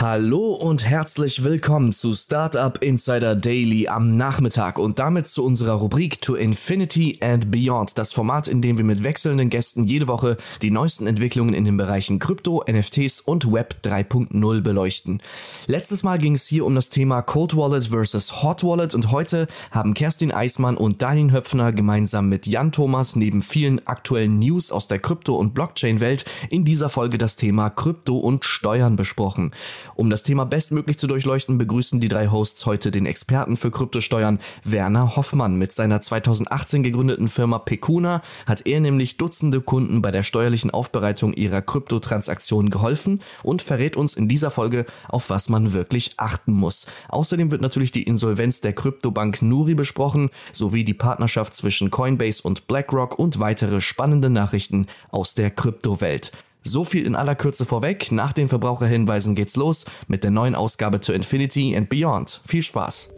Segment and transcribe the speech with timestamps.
[0.00, 6.22] Hallo und herzlich willkommen zu Startup Insider Daily am Nachmittag und damit zu unserer Rubrik
[6.22, 10.70] To Infinity and Beyond, das Format, in dem wir mit wechselnden Gästen jede Woche die
[10.70, 15.20] neuesten Entwicklungen in den Bereichen Krypto, NFTs und Web 3.0 beleuchten.
[15.66, 19.48] Letztes Mal ging es hier um das Thema Cold Wallet versus Hot Wallet und heute
[19.72, 24.86] haben Kerstin Eismann und Daniel Höpfner gemeinsam mit Jan Thomas neben vielen aktuellen News aus
[24.86, 29.50] der Krypto- und Blockchain-Welt in dieser Folge das Thema Krypto und Steuern besprochen.
[29.98, 34.38] Um das Thema bestmöglich zu durchleuchten, begrüßen die drei Hosts heute den Experten für Kryptosteuern
[34.62, 35.56] Werner Hoffmann.
[35.56, 41.32] Mit seiner 2018 gegründeten Firma Pecuna hat er nämlich Dutzende Kunden bei der steuerlichen Aufbereitung
[41.32, 46.86] ihrer Kryptotransaktionen geholfen und verrät uns in dieser Folge, auf was man wirklich achten muss.
[47.08, 52.68] Außerdem wird natürlich die Insolvenz der Kryptobank Nuri besprochen, sowie die Partnerschaft zwischen Coinbase und
[52.68, 56.30] BlackRock und weitere spannende Nachrichten aus der Kryptowelt.
[56.68, 58.12] So viel in aller Kürze vorweg.
[58.12, 62.42] Nach den Verbraucherhinweisen geht's los mit der neuen Ausgabe to Infinity and Beyond.
[62.46, 63.14] Viel Spaß!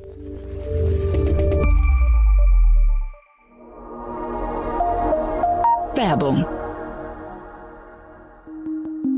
[5.97, 6.47] Werbung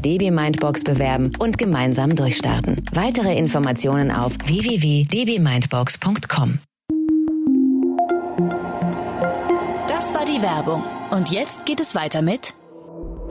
[0.00, 2.82] DB Mindbox bewerben und gemeinsam durchstarten.
[2.92, 6.58] Weitere Informationen auf www.dbmindbox.com.
[9.88, 10.82] Das war die Werbung.
[11.10, 12.54] Und jetzt geht es weiter mit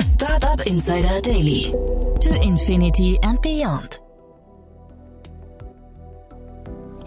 [0.02, 1.72] Startup Insider Daily.
[2.22, 4.02] To Infinity and Beyond.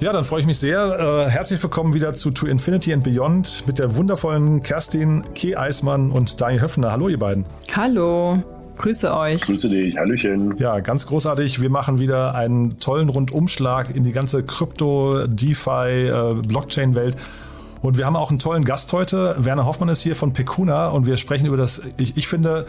[0.00, 1.26] Ja, dann freue ich mich sehr.
[1.26, 5.56] Äh, herzlich willkommen wieder zu To Infinity and Beyond mit der wundervollen Kerstin K.
[5.56, 6.90] Eismann und Daniel Höffner.
[6.90, 7.46] Hallo, ihr beiden.
[7.74, 8.42] Hallo.
[8.76, 9.42] Grüße euch.
[9.42, 10.56] Grüße dich, Hallöchen.
[10.56, 11.60] Ja, ganz großartig.
[11.60, 17.16] Wir machen wieder einen tollen Rundumschlag in die ganze Krypto, DeFi, äh, Blockchain-Welt.
[17.84, 19.36] Und wir haben auch einen tollen Gast heute.
[19.40, 22.64] Werner Hoffmann ist hier von Pecuna und wir sprechen über das, ich, ich finde,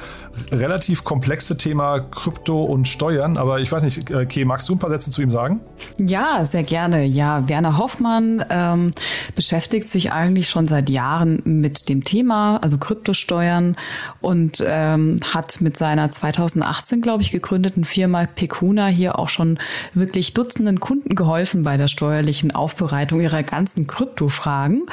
[0.52, 3.38] relativ komplexe Thema Krypto und Steuern.
[3.38, 5.62] Aber ich weiß nicht, äh, Kay, magst du ein paar Sätze zu ihm sagen?
[5.98, 7.06] Ja, sehr gerne.
[7.06, 8.92] Ja, Werner Hoffmann ähm,
[9.36, 13.78] beschäftigt sich eigentlich schon seit Jahren mit dem Thema, also Kryptosteuern
[14.20, 19.60] und ähm, hat mit seiner 2018, glaube ich, gegründeten Firma Pecuna hier auch schon
[19.94, 24.84] wirklich Dutzenden Kunden geholfen bei der steuerlichen Aufbereitung ihrer ganzen Kryptofragen.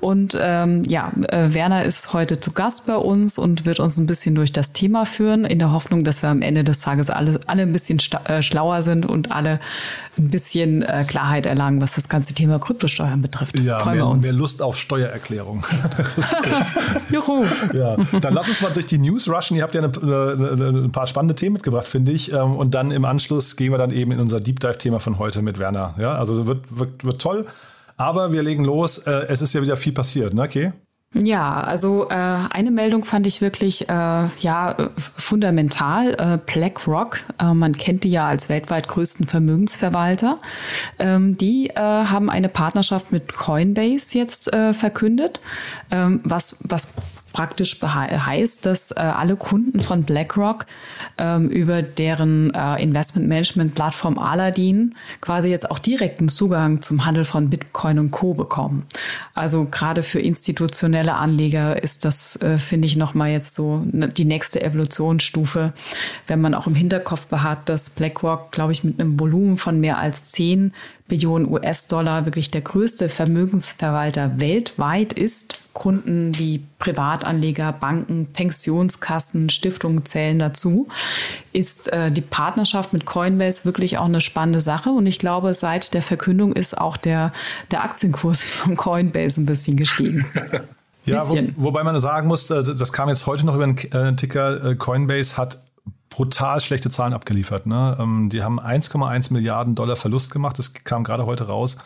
[0.00, 4.06] Und ähm, ja, äh, Werner ist heute zu Gast bei uns und wird uns ein
[4.06, 7.40] bisschen durch das Thema führen, in der Hoffnung, dass wir am Ende des Tages alle,
[7.46, 9.60] alle ein bisschen äh, schlauer sind und alle
[10.18, 13.58] ein bisschen äh, Klarheit erlangen, was das ganze Thema Kryptosteuern betrifft.
[13.58, 14.24] Ja, Freuen mehr, wir uns.
[14.24, 15.64] mehr Lust auf Steuererklärung.
[17.10, 17.44] Juhu.
[17.74, 19.56] Ja, dann lass uns mal durch die News rushen.
[19.56, 22.32] Ihr habt ja eine, eine, ein paar spannende Themen mitgebracht, finde ich.
[22.32, 25.42] Ähm, und dann im Anschluss gehen wir dann eben in unser Deep Dive-Thema von heute
[25.42, 25.94] mit Werner.
[25.98, 27.46] Ja, also wird, wird, wird toll.
[27.96, 28.98] Aber wir legen los.
[28.98, 30.72] Äh, es ist ja wieder viel passiert, ne, okay?
[31.14, 34.76] Ja, also äh, eine Meldung fand ich wirklich äh, ja
[35.16, 36.14] fundamental.
[36.14, 40.38] Äh, BlackRock, äh, man kennt die ja als weltweit größten Vermögensverwalter,
[40.98, 45.40] ähm, die äh, haben eine Partnerschaft mit Coinbase jetzt äh, verkündet,
[45.90, 46.92] ähm, was was
[47.36, 50.64] praktisch heißt, dass äh, alle Kunden von BlackRock
[51.18, 57.98] ähm, über deren äh, Investmentmanagement-Plattform Aladdin quasi jetzt auch direkten Zugang zum Handel von Bitcoin
[57.98, 58.32] und Co.
[58.32, 58.86] bekommen.
[59.34, 64.24] Also gerade für institutionelle Anleger ist das, äh, finde ich, nochmal jetzt so ne, die
[64.24, 65.74] nächste Evolutionsstufe,
[66.28, 69.98] wenn man auch im Hinterkopf behat, dass BlackRock, glaube ich, mit einem Volumen von mehr
[69.98, 70.72] als 10
[71.08, 75.60] Billionen US-Dollar wirklich der größte Vermögensverwalter weltweit ist.
[75.72, 80.88] Kunden wie Privatanleger, Banken, Pensionskassen, Stiftungen zählen dazu,
[81.52, 84.88] ist äh, die Partnerschaft mit Coinbase wirklich auch eine spannende Sache.
[84.90, 87.32] Und ich glaube, seit der Verkündung ist auch der,
[87.70, 90.26] der Aktienkurs von Coinbase ein bisschen gestiegen.
[91.06, 94.16] Ja, wo, wobei man sagen muss, äh, das kam jetzt heute noch über den äh,
[94.16, 95.58] Ticker, äh, Coinbase hat
[96.16, 97.66] brutal schlechte Zahlen abgeliefert.
[97.66, 97.96] Ne?
[98.00, 101.76] Ähm, die haben 1,1 Milliarden Dollar Verlust gemacht, das kam gerade heute raus.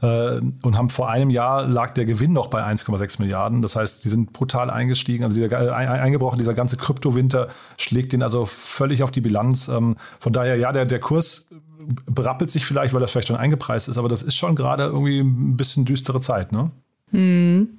[0.00, 3.62] Und haben vor einem Jahr lag der Gewinn noch bei 1,6 Milliarden.
[3.62, 6.38] Das heißt, die sind brutal eingestiegen, also dieser, eingebrochen.
[6.38, 7.48] Dieser ganze Kryptowinter
[7.78, 9.66] schlägt den also völlig auf die Bilanz.
[9.66, 11.48] Ähm, von daher, ja, der, der Kurs
[12.06, 15.18] berappelt sich vielleicht, weil das vielleicht schon eingepreist ist, aber das ist schon gerade irgendwie
[15.18, 16.70] ein bisschen düstere Zeit, ne?
[17.10, 17.77] Hm.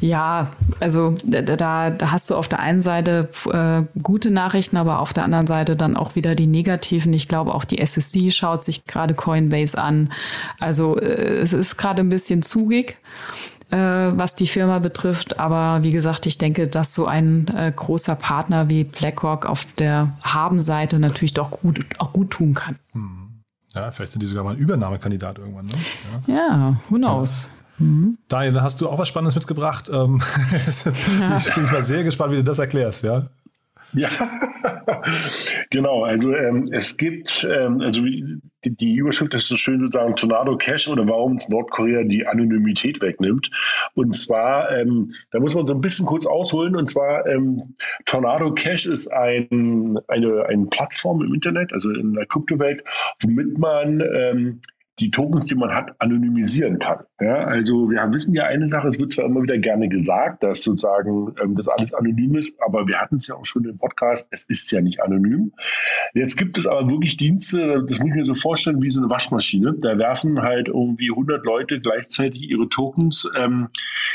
[0.00, 0.50] Ja,
[0.80, 5.24] also da, da hast du auf der einen Seite äh, gute Nachrichten, aber auf der
[5.24, 7.12] anderen Seite dann auch wieder die negativen.
[7.12, 10.10] Ich glaube, auch die SSD schaut sich gerade Coinbase an.
[10.58, 12.96] Also äh, es ist gerade ein bisschen zugig
[13.72, 15.40] äh, was die Firma betrifft.
[15.40, 20.12] Aber wie gesagt, ich denke, dass so ein äh, großer Partner wie BlackRock auf der
[20.22, 22.78] Habenseite natürlich doch gut, auch gut tun kann.
[22.92, 23.42] Hm.
[23.74, 25.66] Ja, vielleicht sind die sogar mal ein Übernahmekandidat irgendwann.
[25.66, 25.72] Ne?
[26.26, 26.34] Ja.
[26.34, 27.50] ja, who knows?
[27.54, 27.61] Ja.
[27.78, 28.18] Mhm.
[28.28, 29.90] Daniel, hast du auch was Spannendes mitgebracht?
[29.92, 30.22] Ähm,
[30.68, 33.28] ich bin mal sehr gespannt, wie du das erklärst, ja?
[33.94, 34.08] Ja,
[35.70, 36.04] genau.
[36.04, 40.88] Also ähm, es gibt, ähm, also die, die Überschrift ist so schön sozusagen Tornado Cash
[40.88, 43.50] oder warum Nordkorea die Anonymität wegnimmt.
[43.94, 46.74] Und zwar, ähm, da muss man so ein bisschen kurz ausholen.
[46.74, 47.76] Und zwar ähm,
[48.06, 52.82] Tornado Cash ist ein, eine, eine Plattform im Internet, also in der Kryptowelt,
[53.20, 54.60] womit man ähm,
[54.98, 57.04] die Tokens, die man hat, anonymisieren kann.
[57.20, 60.62] Ja, also wir wissen ja eine Sache, es wird zwar immer wieder gerne gesagt, dass
[60.62, 64.28] sozusagen ähm, das alles anonym ist, aber wir hatten es ja auch schon im Podcast,
[64.32, 65.52] es ist ja nicht anonym.
[66.14, 69.10] Jetzt gibt es aber wirklich Dienste, das muss ich mir so vorstellen, wie so eine
[69.10, 69.74] Waschmaschine.
[69.78, 73.68] Da werfen halt irgendwie 100 Leute gleichzeitig ihre Tokens ähm,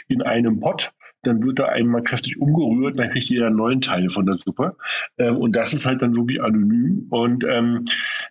[0.08, 0.94] in einem Pot
[1.28, 4.76] dann wird da einmal kräftig umgerührt, dann kriegt jeder einen neuen Teil von der Suppe.
[5.18, 7.08] Ähm, und das ist halt dann wirklich anonym.
[7.10, 7.86] Und ähm,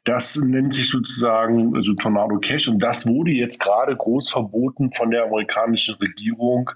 [0.05, 2.69] das nennt sich sozusagen also Tornado Cash.
[2.69, 6.71] Und das wurde jetzt gerade groß verboten von der amerikanischen Regierung,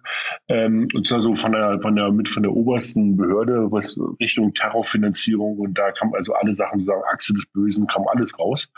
[0.49, 4.55] ähm, und zwar so von der, von der, mit von der obersten Behörde, was Richtung
[4.55, 5.59] Terrorfinanzierung.
[5.59, 8.73] Und da kam also alle Sachen, sozusagen Achse des Bösen, kam alles raus.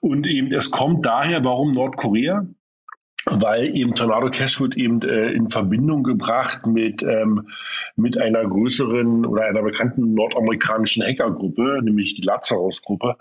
[0.00, 2.46] Und eben, es kommt daher, warum Nordkorea?
[3.28, 7.48] Weil eben Tornado Cash wird eben äh, in Verbindung gebracht mit, ähm,
[7.96, 13.16] mit einer größeren oder einer bekannten nordamerikanischen Hackergruppe, nämlich die Lazarus-Gruppe.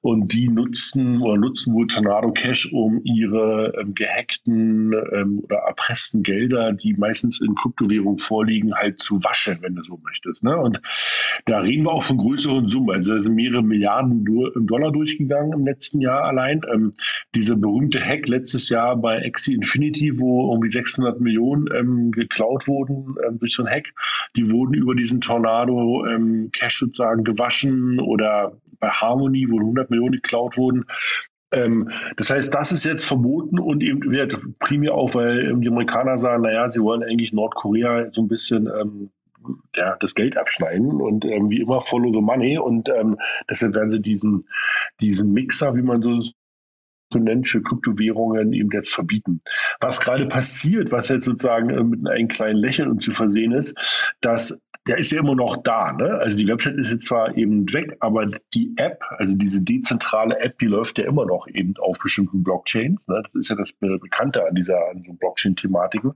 [0.00, 6.22] Und die nutzen oder nutzen wohl Tornado Cash, um ihre ähm, gehackten ähm, oder erpressten
[6.22, 10.42] Gelder, die meistens in Kryptowährung vorliegen, halt zu waschen, wenn du so möchtest.
[10.42, 10.56] Ne?
[10.56, 10.80] Und
[11.44, 12.96] da reden wir auch von größeren Summen.
[12.96, 14.24] Also da sind mehrere Milliarden
[14.66, 16.62] Dollar durchgegangen im letzten Jahr allein.
[16.72, 16.94] Ähm,
[17.34, 23.16] dieser berühmte Hack letztes Jahr bei Exi Infinity, wo irgendwie 600 Millionen ähm, geklaut wurden
[23.26, 23.92] ähm, durch so einen Hack.
[24.36, 30.12] Die wurden über diesen Tornado ähm, Cash sozusagen gewaschen oder bei Harmony, wo 100 Millionen
[30.12, 30.86] geklaut wurden.
[31.52, 36.16] Ähm, das heißt, das ist jetzt verboten und eben wird primär auch, weil die Amerikaner
[36.16, 39.10] sagen, naja, sie wollen eigentlich Nordkorea so ein bisschen ähm,
[39.74, 43.18] ja, das Geld abschneiden und ähm, wie immer follow the money und ähm,
[43.48, 44.44] deshalb werden sie diesen,
[45.00, 46.20] diesen Mixer, wie man so
[47.44, 49.42] für Kryptowährungen eben jetzt verbieten.
[49.80, 53.76] Was gerade passiert, was jetzt sozusagen äh, mit einem kleinen Lächeln zu versehen ist,
[54.20, 55.92] dass der ist ja immer noch da.
[55.92, 56.18] Ne?
[56.18, 60.58] Also die Website ist jetzt zwar eben weg, aber die App, also diese dezentrale App,
[60.58, 63.06] die läuft ja immer noch eben auf bestimmten Blockchains.
[63.06, 63.22] Ne?
[63.22, 66.12] Das ist ja das Bekannte an dieser an so Blockchain-Thematiken.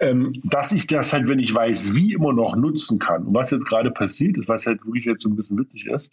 [0.00, 3.26] Ähm, dass ich das halt, wenn ich weiß, wie immer noch nutzen kann.
[3.26, 6.10] Und was jetzt gerade passiert ist, was halt wirklich jetzt so ein bisschen witzig ist,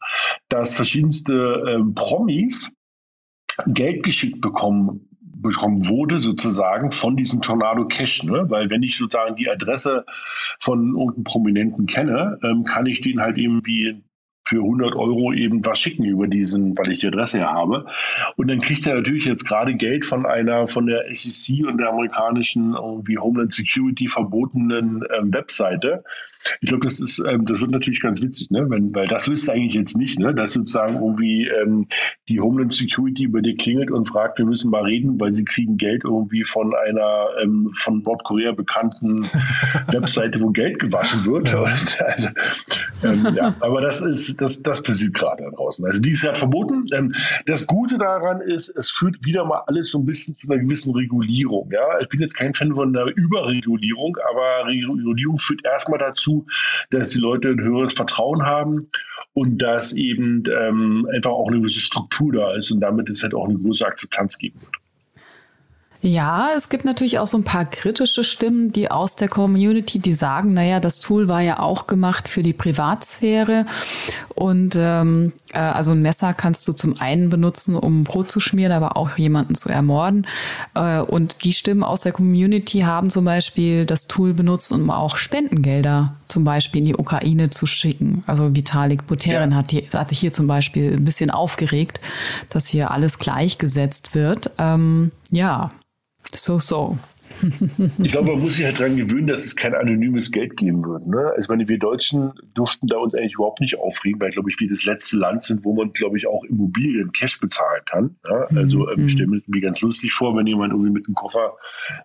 [0.49, 2.76] dass verschiedenste ähm, Promis
[3.65, 5.07] Geld geschickt bekommen
[5.39, 8.23] bekommen wurde, sozusagen von diesem Tornado Cash.
[8.23, 8.45] Ne?
[8.49, 10.05] Weil wenn ich sozusagen die Adresse
[10.59, 14.01] von irgendeinem Prominenten kenne, ähm, kann ich den halt irgendwie
[14.47, 17.85] für 100 Euro eben was schicken über diesen, weil ich die Adresse ja habe.
[18.37, 21.89] Und dann kriegt er natürlich jetzt gerade Geld von einer, von der SEC und der
[21.89, 26.03] amerikanischen irgendwie Homeland Security verbotenen ähm, Webseite.
[26.61, 28.65] Ich glaube, das ist, ähm, das wird natürlich ganz witzig, ne?
[28.69, 30.33] Wenn, weil das willst du eigentlich jetzt nicht, ne?
[30.33, 31.87] Dass sozusagen irgendwie ähm,
[32.29, 35.77] die Homeland Security über dir klingelt und fragt, wir müssen mal reden, weil sie kriegen
[35.77, 39.23] Geld irgendwie von einer ähm, von Nordkorea bekannten
[39.87, 41.53] Webseite, wo Geld gewaschen wird.
[41.53, 42.29] Und, also,
[43.03, 45.85] ähm, ja, aber das ist, das, das passiert gerade da draußen.
[45.85, 46.85] Also die ist ja verboten.
[46.93, 47.13] Ähm,
[47.45, 50.93] das Gute daran ist, es führt wieder mal alles so ein bisschen zu einer gewissen
[50.93, 51.69] Regulierung.
[51.71, 56.45] Ja, ich bin jetzt kein Fan von der Überregulierung, aber Regulierung führt erstmal dazu,
[56.89, 58.89] dass die Leute ein höheres Vertrauen haben
[59.33, 63.33] und dass eben ähm, einfach auch eine gewisse Struktur da ist und damit es halt
[63.33, 64.75] auch eine größere Akzeptanz geben wird.
[66.01, 70.13] Ja, es gibt natürlich auch so ein paar kritische Stimmen, die aus der Community, die
[70.13, 73.65] sagen, naja, das Tool war ja auch gemacht für die Privatsphäre.
[74.35, 78.71] Und ähm, äh, also ein Messer kannst du zum einen benutzen, um Brot zu schmieren,
[78.71, 80.27] aber auch jemanden zu ermorden.
[80.75, 85.17] Äh, und die Stimmen aus der Community haben zum Beispiel das Tool benutzt, um auch
[85.17, 88.23] Spendengelder zum Beispiel in die Ukraine zu schicken.
[88.27, 89.57] Also Vitalik Buterin ja.
[89.57, 91.99] hat, hier, hat sich hier zum Beispiel ein bisschen aufgeregt,
[92.49, 94.51] dass hier alles gleichgesetzt wird.
[94.57, 95.71] Ähm, ja,
[96.33, 96.97] so, so.
[98.03, 101.07] Ich glaube, man muss sich halt daran gewöhnen, dass es kein anonymes Geld geben wird.
[101.07, 101.31] Ne?
[101.35, 104.69] Also meine, wir Deutschen durften da uns eigentlich überhaupt nicht aufregen, weil, glaube ich, wir
[104.69, 108.15] das letzte Land sind, wo man, glaube ich, auch Immobilien Cash bezahlen kann.
[108.27, 108.47] Ja?
[108.55, 111.57] Also ähm, ich stelle mir irgendwie ganz lustig vor, wenn jemand irgendwie mit einem Koffer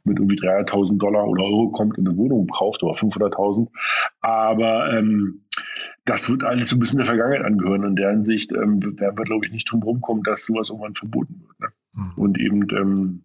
[0.05, 3.69] mit irgendwie 300.000 Dollar oder Euro kommt und eine Wohnung kauft oder 500.000.
[4.21, 5.43] Aber ähm,
[6.05, 7.85] das wird alles so ein bisschen der Vergangenheit angehören.
[7.85, 11.43] In der Hinsicht ähm, werden wir, glaube ich, nicht drum rumkommen, dass sowas irgendwann verboten
[11.47, 11.61] wird.
[11.61, 11.69] Ne?
[11.93, 12.13] Mhm.
[12.17, 13.25] Und eben ähm,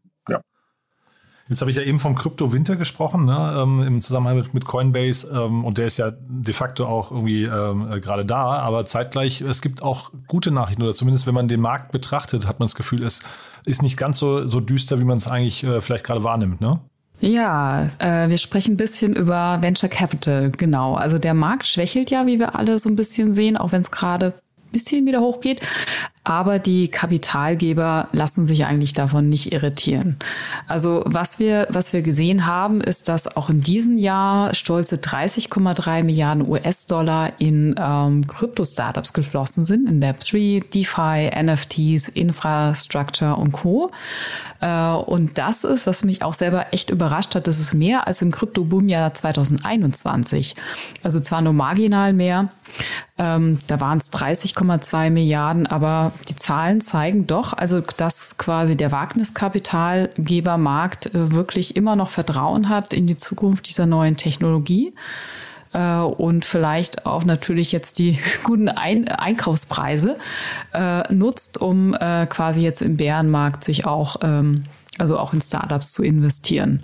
[1.49, 5.29] Jetzt habe ich ja eben vom Krypto-Winter gesprochen, ne, ähm, im Zusammenhang mit, mit Coinbase.
[5.33, 8.59] Ähm, und der ist ja de facto auch irgendwie ähm, äh, gerade da.
[8.59, 10.83] Aber zeitgleich, es gibt auch gute Nachrichten.
[10.83, 13.21] Oder zumindest, wenn man den Markt betrachtet, hat man das Gefühl, es
[13.65, 16.59] ist nicht ganz so, so düster, wie man es eigentlich äh, vielleicht gerade wahrnimmt.
[16.59, 16.79] Ne?
[17.21, 20.95] Ja, äh, wir sprechen ein bisschen über Venture Capital, genau.
[20.95, 23.91] Also der Markt schwächelt ja, wie wir alle so ein bisschen sehen, auch wenn es
[23.91, 24.33] gerade
[24.71, 25.61] bisschen wieder hochgeht.
[26.27, 30.17] Aber die Kapitalgeber lassen sich eigentlich davon nicht irritieren.
[30.67, 36.03] Also was wir, was wir gesehen haben, ist, dass auch in diesem Jahr stolze 30,3
[36.03, 43.91] Milliarden US-Dollar in ähm, Krypto-Startups geflossen sind, in Web3, DeFi, NFTs, Infrastructure und Co.
[44.59, 48.21] Äh, und das ist, was mich auch selber echt überrascht hat, das ist mehr als
[48.21, 50.55] im Krypto-Boom-Jahr 2021.
[51.03, 52.49] Also zwar nur marginal mehr,
[53.17, 58.91] ähm, da waren es 30,2 Milliarden, aber die Zahlen zeigen doch, also dass quasi der
[58.91, 64.93] Wagniskapitalgebermarkt äh, wirklich immer noch Vertrauen hat in die Zukunft dieser neuen Technologie
[65.73, 70.17] äh, und vielleicht auch natürlich jetzt die guten Ein Einkaufspreise
[70.73, 74.63] äh, nutzt, um äh, quasi jetzt im Bärenmarkt sich auch ähm,
[74.97, 76.81] also auch in Startups zu investieren.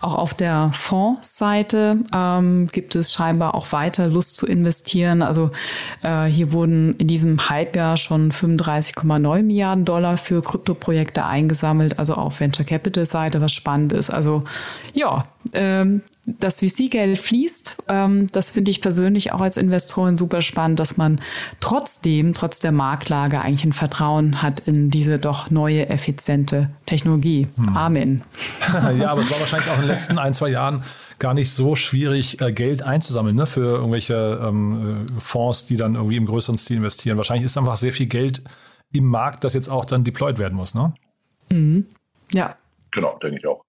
[0.00, 5.22] Auch auf der Fondsseite ähm, gibt es scheinbar auch weiter Lust zu investieren.
[5.22, 5.50] Also
[6.02, 12.40] äh, hier wurden in diesem Halbjahr schon 35,9 Milliarden Dollar für Kryptoprojekte eingesammelt, also auf
[12.40, 14.10] Venture Capital Seite, was spannend ist.
[14.10, 14.44] Also
[14.92, 17.84] ja, ähm, das VC-Geld fließt.
[17.88, 21.20] Ähm, das finde ich persönlich auch als Investorin super spannend, dass man
[21.60, 27.48] trotzdem, trotz der Marktlage, eigentlich ein Vertrauen hat in diese doch neue, effiziente Technologie.
[27.56, 27.76] Hm.
[27.76, 28.22] Amen.
[28.72, 30.84] ja, aber es war wahrscheinlich auch in den letzten ein, zwei Jahren
[31.18, 35.96] gar nicht so schwierig, äh, Geld einzusammeln ne, für irgendwelche ähm, äh, Fonds, die dann
[35.96, 37.16] irgendwie im größeren Stil investieren.
[37.16, 38.42] Wahrscheinlich ist einfach sehr viel Geld
[38.92, 40.94] im Markt, das jetzt auch dann deployed werden muss, ne?
[41.50, 41.86] Mhm.
[42.32, 42.56] Ja.
[42.92, 43.64] Genau, denke ich auch.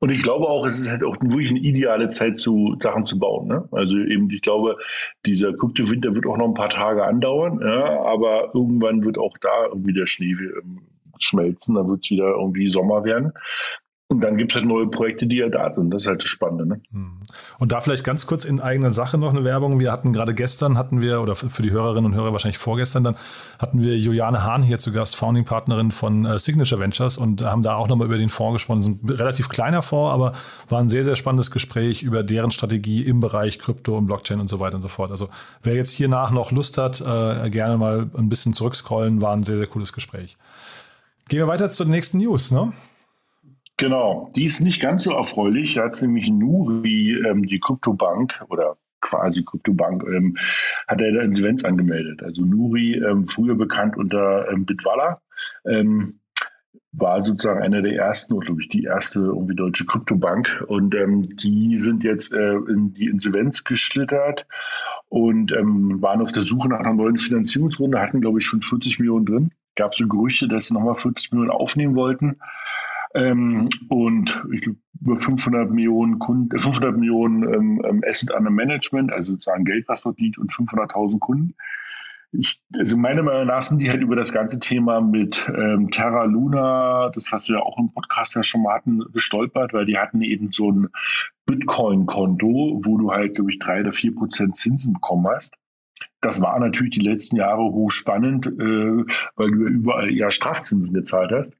[0.00, 3.18] Und ich glaube auch, es ist halt auch wirklich eine ideale Zeit, zu Sachen zu
[3.18, 3.48] bauen.
[3.48, 3.68] Ne?
[3.72, 4.76] Also eben, ich glaube,
[5.26, 9.66] dieser Kryptowinter wird auch noch ein paar Tage andauern, ja, aber irgendwann wird auch da
[9.66, 10.86] irgendwie der Schnee ähm,
[11.18, 13.32] schmelzen, dann wird es wieder irgendwie Sommer werden.
[14.10, 15.90] Und dann gibt es halt neue Projekte, die ja da sind.
[15.90, 16.66] Das ist halt das Spannende.
[16.66, 16.80] Ne?
[16.92, 17.18] Hm.
[17.58, 19.80] Und da vielleicht ganz kurz in eigener Sache noch eine Werbung.
[19.80, 23.16] Wir hatten gerade gestern, hatten wir, oder für die Hörerinnen und Hörer wahrscheinlich vorgestern, dann
[23.58, 27.74] hatten wir Juliane Hahn hier zu Gast, Founding-Partnerin von äh, Signature Ventures und haben da
[27.74, 28.78] auch nochmal über den Fonds gesprochen.
[28.78, 30.32] Das ist ein relativ kleiner Fonds, aber
[30.70, 34.48] war ein sehr, sehr spannendes Gespräch über deren Strategie im Bereich Krypto und Blockchain und
[34.48, 35.10] so weiter und so fort.
[35.10, 35.28] Also
[35.62, 39.58] wer jetzt hiernach noch Lust hat, äh, gerne mal ein bisschen zurückscrollen, war ein sehr,
[39.58, 40.38] sehr cooles Gespräch.
[41.28, 42.72] Gehen wir weiter zur nächsten News, ne?
[43.78, 45.74] Genau, die ist nicht ganz so erfreulich.
[45.74, 50.36] Da hat nämlich Nuri, ähm, die Kryptobank oder quasi Kryptobank, ähm,
[50.88, 52.24] hat er Insolvenz angemeldet.
[52.24, 55.20] Also Nuri, ähm, früher bekannt unter ähm, Bitwala,
[55.64, 56.18] ähm,
[56.90, 60.64] war sozusagen einer der ersten, oder glaube ich, die erste irgendwie deutsche Kryptobank.
[60.66, 64.48] Und ähm, die sind jetzt äh, in die Insolvenz geschlittert
[65.08, 68.98] und ähm, waren auf der Suche nach einer neuen Finanzierungsrunde, hatten, glaube ich, schon 40
[68.98, 69.50] Millionen drin.
[69.76, 72.40] Gab so Gerüchte, dass sie nochmal 40 Millionen aufnehmen wollten.
[73.14, 74.68] Ähm, und ich
[75.00, 79.88] über 500 Millionen Kunden, 500 äh, Millionen ähm, ähm, Asset under Management, also sozusagen Geld,
[79.88, 81.54] was dort liegt, und 500.000 Kunden.
[82.30, 86.24] Ich, also meiner Meinung nach sind die halt über das ganze Thema mit ähm, Terra
[86.24, 89.96] Luna, das was wir ja auch im Podcast ja schon mal hatten, gestolpert, weil die
[89.96, 90.88] hatten eben so ein
[91.46, 95.54] Bitcoin-Konto, wo du halt, glaube ich, drei oder vier Prozent Zinsen bekommen hast.
[96.20, 99.04] Das war natürlich die letzten Jahre hochspannend, äh,
[99.36, 101.54] weil du ja überall eher Strafzinsen gezahlt hast.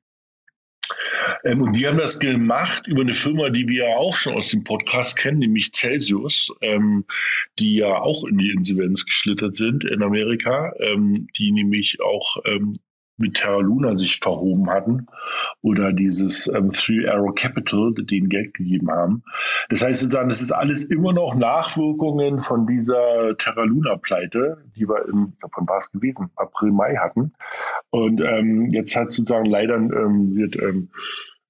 [1.44, 4.48] Ähm, und die haben das gemacht über eine Firma, die wir ja auch schon aus
[4.48, 7.04] dem Podcast kennen, nämlich Celsius, ähm,
[7.58, 12.72] die ja auch in die Insolvenz geschlittert sind in Amerika, ähm, die nämlich auch ähm,
[13.18, 15.06] mit Terra Luna sich verhoben hatten
[15.60, 19.22] oder dieses ähm, Three Arrow Capital, denen Geld gegeben haben.
[19.68, 24.88] Das heißt sozusagen, das ist alles immer noch Nachwirkungen von dieser Terra Luna Pleite, die
[24.88, 27.32] wir im, von was gewesen, April, Mai hatten.
[27.90, 30.90] Und ähm, jetzt hat sozusagen leider ähm, wird ähm,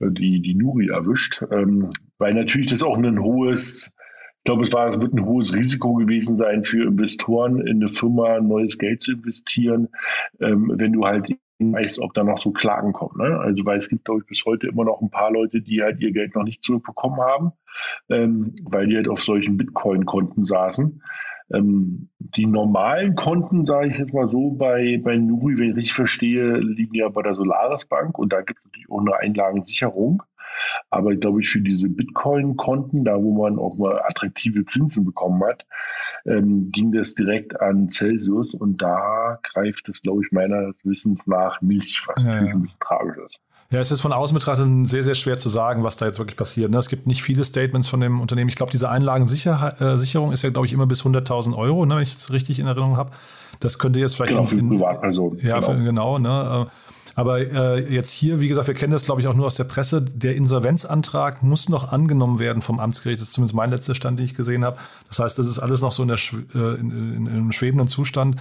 [0.00, 3.92] die, die Nuri erwischt, ähm, weil natürlich das auch ein hohes
[4.38, 7.88] ich glaube, es, war, es wird ein hohes Risiko gewesen sein für Investoren, in eine
[7.88, 9.88] Firma neues Geld zu investieren,
[10.40, 11.28] ähm, wenn du halt
[11.59, 13.19] weißt, ob da noch so Klagen kommen.
[13.19, 13.38] Ne?
[13.38, 16.00] Also, weil es gibt, glaube ich, bis heute immer noch ein paar Leute, die halt
[16.00, 17.53] ihr Geld noch nicht zurückbekommen haben,
[18.09, 21.03] ähm, weil die halt auf solchen Bitcoin-Konten saßen.
[21.53, 25.95] Ähm, die normalen Konten, sage ich jetzt mal so, bei, bei Nuri, wenn ich richtig
[25.95, 30.23] verstehe, liegen ja bei der Solaris Bank und da gibt es natürlich auch eine Einlagensicherung.
[30.91, 35.67] Aber glaube ich, für diese Bitcoin-Konten, da wo man auch mal attraktive Zinsen bekommen hat,
[36.27, 41.61] ähm, ging das direkt an Celsius und da greift es, glaube ich, meines Wissens nach
[41.61, 43.41] nicht, was ja, natürlich ein bisschen tragisch ist.
[43.71, 46.38] Ja, es ist von außen betrachtet sehr, sehr schwer zu sagen, was da jetzt wirklich
[46.38, 46.71] passiert.
[46.71, 46.79] Ne?
[46.79, 48.49] Es gibt nicht viele Statements von dem Unternehmen.
[48.49, 52.03] Ich glaube, diese Einlagensicherung äh, ist ja, glaube ich, immer bis 100.000 Euro, ne, wenn
[52.03, 53.11] ich es richtig in Erinnerung habe.
[53.61, 55.38] Das könnte jetzt vielleicht genau, auch für in, Privatpersonen.
[55.41, 55.73] Ja, genau.
[55.73, 56.67] Für, genau ne?
[57.19, 59.65] Aber äh, jetzt hier, wie gesagt, wir kennen das, glaube ich, auch nur aus der
[59.65, 60.03] Presse.
[60.03, 63.21] Der Insolvenzantrag muss noch angenommen werden vom Amtsgericht.
[63.21, 64.77] Das ist zumindest mein letzter Stand, den ich gesehen habe.
[65.09, 66.19] Das heißt, das ist alles noch so in, der,
[66.55, 68.37] äh, in, in, in einem schwebenden Zustand.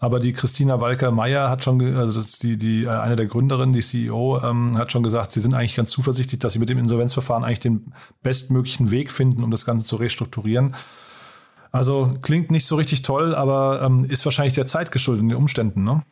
[0.00, 3.72] Aber die Christina Walker-Meyer hat schon, also das ist die, die, äh, eine der Gründerinnen,
[3.72, 6.78] die CEO, ähm, hat schon gesagt, sie sind eigentlich ganz zuversichtlich, dass sie mit dem
[6.78, 10.74] Insolvenzverfahren eigentlich den bestmöglichen Weg finden, um das Ganze zu restrukturieren.
[11.70, 15.84] Also klingt nicht so richtig toll, aber ähm, ist wahrscheinlich der Zeit geschuldet, den Umständen,
[15.84, 16.02] ne?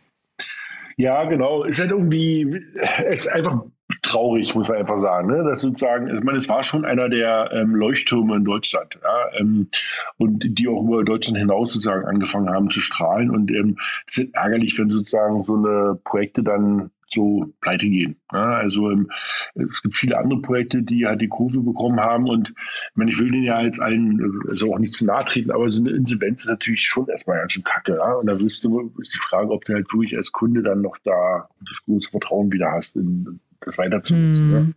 [0.97, 1.65] Ja, genau.
[1.65, 2.63] Es ist halt irgendwie,
[3.11, 3.63] ist einfach
[4.03, 5.29] traurig, muss man einfach sagen.
[5.29, 5.45] Ne?
[5.49, 9.69] Das sozusagen, ich meine, es war schon einer der ähm, Leuchttürme in Deutschland, ja, ähm,
[10.17, 13.31] und die auch über Deutschland hinaus sozusagen angefangen haben zu strahlen.
[13.31, 18.17] Und ähm, es ist ärgerlich, wenn sozusagen so eine Projekte dann so pleite gehen.
[18.33, 19.11] Ja, also ähm,
[19.55, 23.19] es gibt viele andere Projekte, die halt die Kurve bekommen haben und ich meine, ich
[23.19, 26.43] will denen ja jetzt allen also auch nicht zu nahe treten, aber so eine Insolvenz
[26.43, 27.97] ist natürlich schon erstmal ganz schön kacke.
[27.97, 28.15] Ja?
[28.15, 30.99] Und da wirst du, ist die Frage, ob du halt wirklich als Kunde dann noch
[31.03, 34.51] da das große Vertrauen wieder hast, in das weiterzunutzen.
[34.51, 34.75] Mm.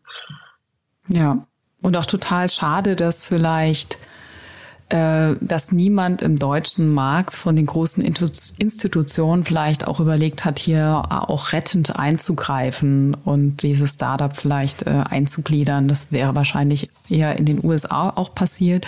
[1.08, 1.22] Ja.
[1.22, 1.48] ja,
[1.82, 4.09] und auch total schade, dass vielleicht äh,
[4.90, 11.54] dass niemand im deutschen Markt von den großen Institutionen vielleicht auch überlegt hat, hier auch
[11.54, 15.88] rettend einzugreifen und dieses Startup vielleicht äh, einzugliedern.
[15.88, 18.88] Das wäre wahrscheinlich eher in den USA auch passiert,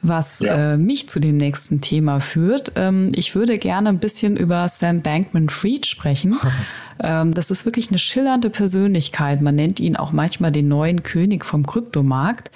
[0.00, 0.74] was ja.
[0.74, 2.72] äh, mich zu dem nächsten Thema führt.
[2.76, 6.36] Ähm, ich würde gerne ein bisschen über Sam Bankman-Fried sprechen.
[7.02, 9.40] ähm, das ist wirklich eine schillernde Persönlichkeit.
[9.40, 12.50] Man nennt ihn auch manchmal den neuen König vom Kryptomarkt.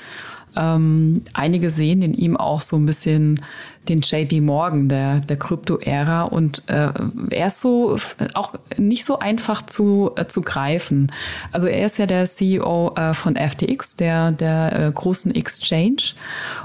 [0.57, 3.43] Ähm, einige sehen in ihm auch so ein bisschen
[3.89, 6.23] den JP Morgan der, der Krypto-Ära.
[6.23, 6.91] Und äh,
[7.31, 7.99] er ist so
[8.35, 11.11] auch nicht so einfach zu, äh, zu greifen.
[11.51, 16.15] Also er ist ja der CEO äh, von FTX, der, der äh, großen Exchange.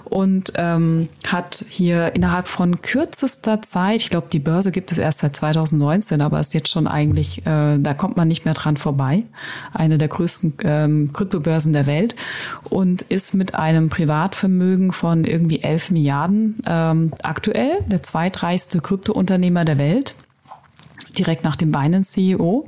[0.04, 5.20] Und ähm, hat hier innerhalb von kürzester Zeit, ich glaube, die Börse gibt es erst
[5.20, 9.24] seit 2019, aber ist jetzt schon eigentlich, äh, da kommt man nicht mehr dran vorbei,
[9.74, 12.16] eine der größten ähm, Kryptobörsen der Welt.
[12.70, 19.78] Und ist mit einem Privatvermögen von irgendwie 11 Milliarden ähm, aktuell der zweitreichste Kryptounternehmer der
[19.78, 20.15] Welt,
[21.17, 22.65] direkt nach dem Binance-CEO.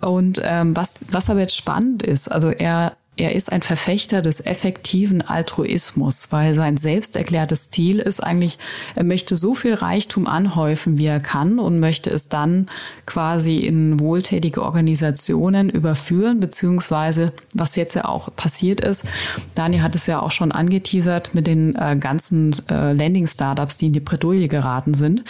[0.00, 4.44] Und ähm, was, was aber jetzt spannend ist, also er er ist ein Verfechter des
[4.44, 8.58] effektiven Altruismus, weil sein selbst erklärtes Ziel ist eigentlich,
[8.96, 12.66] er möchte so viel Reichtum anhäufen, wie er kann und möchte es dann
[13.06, 19.06] quasi in wohltätige Organisationen überführen, beziehungsweise was jetzt ja auch passiert ist.
[19.54, 23.92] Daniel hat es ja auch schon angeteasert mit den äh, ganzen äh, Landing-Startups, die in
[23.92, 25.24] die Bredouille geraten sind.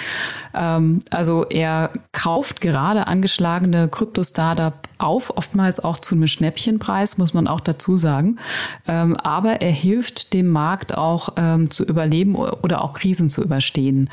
[0.55, 7.47] Ähm, also er kauft gerade angeschlagene Krypto-Startup auf, oftmals auch zu einem Schnäppchenpreis, muss man
[7.47, 8.39] auch dazu sagen.
[8.89, 14.11] Ähm, aber er hilft dem Markt auch ähm, zu überleben oder auch Krisen zu überstehen.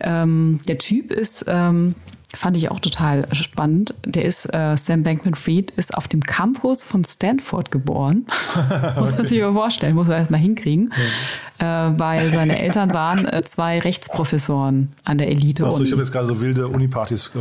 [0.00, 1.94] Ähm, der Typ ist ähm,
[2.34, 3.94] fand ich auch total spannend.
[4.04, 8.26] Der ist, äh, Sam Bankman-Fried ist auf dem Campus von Stanford geboren.
[8.98, 10.92] muss man sich mal vorstellen, muss man erstmal hinkriegen.
[11.58, 11.88] Ja.
[11.88, 15.66] Äh, weil seine Eltern waren äh, zwei Rechtsprofessoren an der Elite.
[15.66, 17.32] Achso, ich habe jetzt gerade so wilde Unipartys.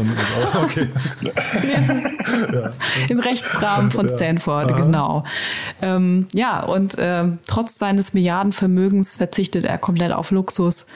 [0.63, 0.88] Okay.
[1.21, 2.73] ja.
[3.10, 4.78] Im Rechtsrahmen von Stanford, ja.
[4.78, 5.23] genau.
[5.82, 10.88] Ähm, ja, und äh, trotz seines Milliardenvermögens verzichtet er komplett auf Luxus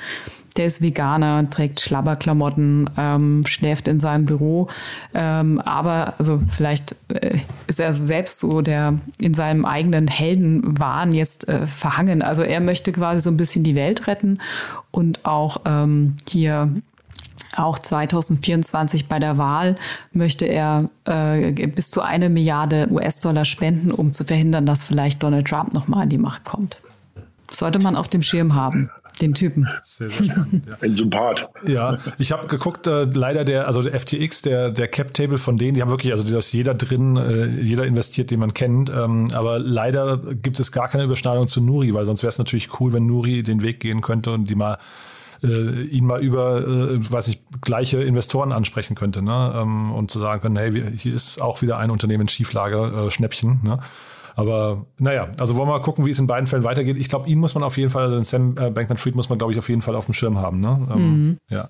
[0.57, 4.67] der ist Veganer, trägt Schlabberklamotten, ähm, schläft in seinem Büro.
[5.13, 7.37] Ähm, aber also vielleicht äh,
[7.67, 12.21] ist er selbst so der in seinem eigenen Heldenwahn jetzt äh, verhangen.
[12.21, 14.39] Also er möchte quasi so ein bisschen die Welt retten
[14.91, 16.69] und auch ähm, hier
[17.55, 19.75] Auch 2024 bei der Wahl
[20.13, 25.47] möchte er äh, bis zu eine Milliarde US-Dollar spenden, um zu verhindern, dass vielleicht Donald
[25.47, 26.77] Trump nochmal an die Macht kommt.
[27.49, 28.89] Sollte man auf dem Schirm haben.
[29.19, 29.67] Den Typen.
[29.81, 30.75] Sehr, sehr spannend, ja.
[30.81, 31.49] Ein Sympath.
[31.65, 35.73] Ja, ich habe geguckt, äh, leider der, also der FTX, der, der Cap-Table von denen,
[35.73, 38.89] die haben wirklich, also da ist jeder drin, äh, jeder investiert, den man kennt.
[38.89, 42.79] Ähm, aber leider gibt es gar keine Überschneidung zu Nuri, weil sonst wäre es natürlich
[42.79, 44.77] cool, wenn Nuri den Weg gehen könnte und die mal
[45.43, 49.53] äh, ihn mal über, äh, weiß ich, gleiche Investoren ansprechen könnte, ne?
[49.55, 53.11] Ähm, und zu sagen können, hey, hier ist auch wieder ein Unternehmen in Schieflage, äh,
[53.11, 53.79] Schnäppchen, ne?
[54.35, 56.97] Aber naja, also wollen wir mal gucken, wie es in beiden Fällen weitergeht.
[56.97, 59.37] Ich glaube, ihn muss man auf jeden Fall, also den Sam äh, Bankman-Fried muss man,
[59.37, 60.59] glaube ich, auf jeden Fall auf dem Schirm haben.
[60.59, 60.87] Ne?
[60.93, 61.37] Ähm, mhm.
[61.49, 61.69] Ja.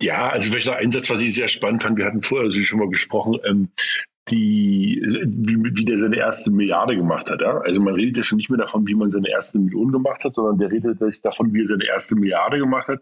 [0.00, 1.98] Ja, also vielleicht noch ein Satz, was ich sehr spannend fand.
[1.98, 3.36] Wir hatten vorher also schon mal gesprochen.
[3.44, 3.68] Ähm,
[4.30, 7.40] die, wie, wie der seine erste Milliarde gemacht hat.
[7.40, 7.58] Ja?
[7.58, 10.34] Also man redet ja schon nicht mehr davon, wie man seine erste Million gemacht hat,
[10.34, 13.00] sondern der redet davon, wie er seine erste Milliarde gemacht hat.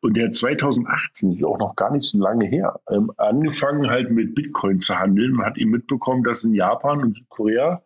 [0.00, 4.10] Und der 2018, das ist auch noch gar nicht so lange her, ähm, angefangen halt
[4.10, 5.32] mit Bitcoin zu handeln.
[5.32, 7.82] Man hat ihm mitbekommen, dass in Japan und Südkorea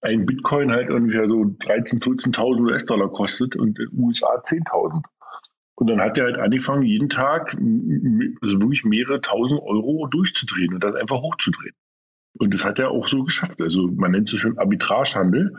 [0.00, 5.02] ein Bitcoin halt ungefähr so 13.000, 14.000 US-Dollar kostet und in den USA 10.000.
[5.76, 7.56] Und dann hat er halt angefangen, jeden Tag
[8.40, 11.74] also wirklich mehrere tausend Euro durchzudrehen und das einfach hochzudrehen.
[12.38, 13.60] Und das hat er auch so geschafft.
[13.62, 15.56] Also man nennt es schon Arbitragehandel.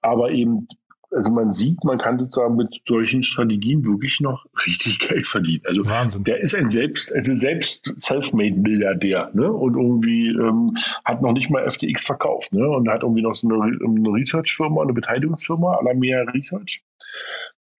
[0.00, 0.66] Aber eben,
[1.10, 5.62] also man sieht, man kann sozusagen mit solchen Strategien wirklich noch richtig Geld verdienen.
[5.66, 6.24] Also Wahnsinn.
[6.24, 9.52] der ist ein selbst, also selbst Selfmade-Milliardär, ne?
[9.52, 12.68] Und irgendwie ähm, hat noch nicht mal FTX verkauft, ne?
[12.68, 16.82] Und hat irgendwie noch so eine, eine Research-Firma, eine Beteiligungsfirma, Alamea Research.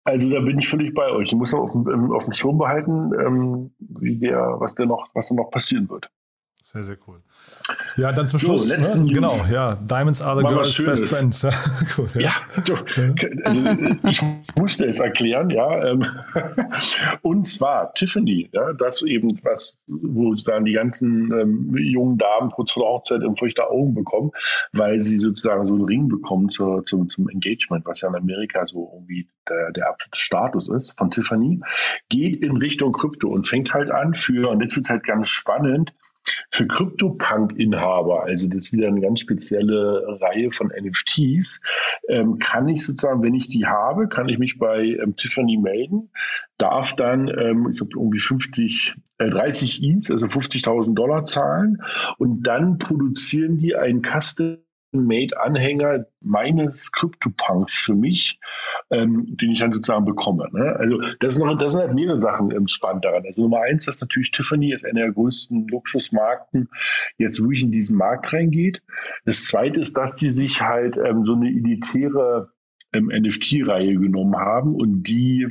[0.04, 1.28] Also da bin ich völlig bei euch.
[1.28, 5.28] Ich muss noch auf auf dem Schirm behalten, ähm, wie der, was der noch, was
[5.28, 6.10] da noch passieren wird.
[6.70, 7.22] Sehr, sehr cool.
[7.96, 8.68] Ja, dann zum Schluss.
[8.68, 9.10] So, ne?
[9.10, 9.76] Genau, ja.
[9.76, 11.42] Diamonds are the Mal girls' best friends.
[11.96, 12.74] cool, ja, ja du,
[13.42, 13.60] also
[14.06, 14.20] ich
[14.54, 15.86] musste es erklären, ja.
[15.86, 16.04] Ähm,
[17.22, 22.72] und zwar Tiffany, ja, das eben, was, wo dann die ganzen ähm, jungen Damen kurz
[22.72, 24.32] vor der Hochzeit im feuchte Augen bekommen,
[24.74, 28.66] weil sie sozusagen so einen Ring bekommen zur, zum, zum Engagement, was ja in Amerika
[28.66, 31.62] so irgendwie der, der absolute Status ist von Tiffany,
[32.10, 35.94] geht in Richtung Krypto und fängt halt an für, und jetzt wird halt ganz spannend,
[36.50, 41.60] für CryptoPunk-Inhaber, also das ist wieder eine ganz spezielle Reihe von NFTs,
[42.08, 46.10] ähm, kann ich sozusagen, wenn ich die habe, kann ich mich bei ähm, Tiffany melden,
[46.56, 51.82] darf dann, ähm, ich glaube, irgendwie 50, äh, 30 ETH, also 50.000 Dollar zahlen
[52.18, 54.58] und dann produzieren die ein Custom
[54.92, 58.40] Made-Anhänger meines CryptoPunks für mich,
[58.90, 60.48] ähm, den ich dann sozusagen bekomme.
[60.52, 60.76] Ne?
[60.76, 63.24] Also das, ist noch, das sind halt mehrere Sachen ähm, spannend daran.
[63.26, 66.68] Also Nummer eins, dass natürlich Tiffany ist einer der größten Luxusmarkten
[67.18, 68.82] jetzt wirklich in diesen Markt reingeht.
[69.24, 72.52] Das zweite ist, dass sie sich halt ähm, so eine elitäre
[72.92, 75.46] ähm, NFT-Reihe genommen haben und die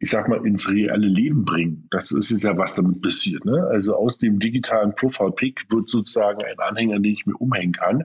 [0.00, 1.88] ich sag mal, ins reelle Leben bringen.
[1.90, 3.44] Das ist ja, was damit passiert.
[3.44, 3.66] Ne?
[3.68, 8.04] Also aus dem digitalen Profile-Pick wird sozusagen ein Anhänger, den ich mir umhängen kann.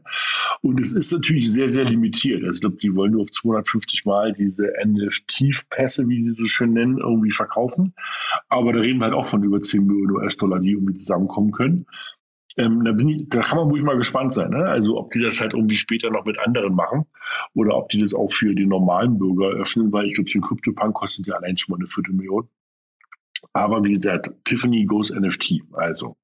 [0.61, 2.43] Und es ist natürlich sehr, sehr limitiert.
[2.43, 6.73] Also ich glaube, die wollen nur auf 250 Mal diese NFT-Pässe, wie sie so schön
[6.73, 7.93] nennen, irgendwie verkaufen.
[8.49, 11.85] Aber da reden wir halt auch von über 10 Millionen US-Dollar, die irgendwie zusammenkommen können.
[12.55, 14.51] Ähm, da, bin ich, da kann man ruhig mal gespannt sein.
[14.51, 14.65] Ne?
[14.65, 17.05] Also ob die das halt irgendwie später noch mit anderen machen
[17.53, 20.41] oder ob die das auch für den normalen Bürger öffnen, weil ich glaube, so ein
[20.41, 22.47] CryptoPunk kostet ja allein schon mal eine Viertelmillion.
[23.53, 25.61] Aber wie gesagt, Tiffany goes NFT.
[25.73, 26.15] Also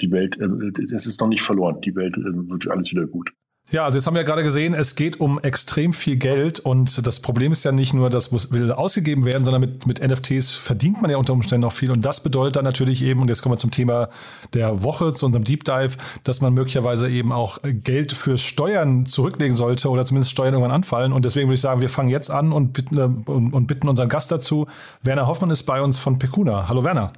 [0.00, 1.80] die Welt, äh, es ist noch nicht verloren.
[1.80, 3.32] Die Welt äh, wird alles wieder gut.
[3.72, 7.04] Ja, also jetzt haben wir ja gerade gesehen, es geht um extrem viel Geld und
[7.04, 10.52] das Problem ist ja nicht nur, das muss, will ausgegeben werden, sondern mit, mit NFTs
[10.52, 13.42] verdient man ja unter Umständen auch viel und das bedeutet dann natürlich eben, und jetzt
[13.42, 14.08] kommen wir zum Thema
[14.54, 19.56] der Woche, zu unserem Deep Dive, dass man möglicherweise eben auch Geld für Steuern zurücklegen
[19.56, 22.52] sollte oder zumindest Steuern irgendwann anfallen und deswegen würde ich sagen, wir fangen jetzt an
[22.52, 24.68] und bitten, und, und bitten unseren Gast dazu.
[25.02, 26.68] Werner Hoffmann ist bei uns von Pecuna.
[26.68, 27.12] Hallo Werner.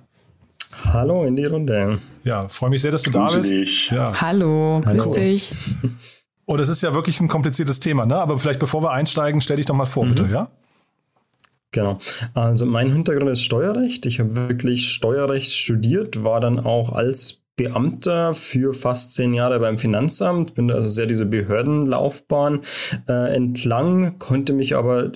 [0.84, 1.98] Hallo in die Runde.
[2.24, 3.50] Ja, freue mich sehr, dass du Grüße da bist.
[3.50, 3.90] Dich.
[3.90, 4.18] Ja.
[4.18, 5.52] Hallo, Hallo, grüß dich.
[6.50, 8.16] Oh, das ist ja wirklich ein kompliziertes Thema, ne?
[8.16, 10.08] Aber vielleicht bevor wir einsteigen, stell dich doch mal vor, mhm.
[10.08, 10.50] bitte, ja?
[11.72, 11.98] Genau.
[12.32, 14.06] Also mein Hintergrund ist Steuerrecht.
[14.06, 19.76] Ich habe wirklich Steuerrecht studiert, war dann auch als Beamter für fast zehn Jahre beim
[19.76, 22.62] Finanzamt, bin also sehr diese Behördenlaufbahn
[23.06, 25.12] äh, entlang, konnte mich aber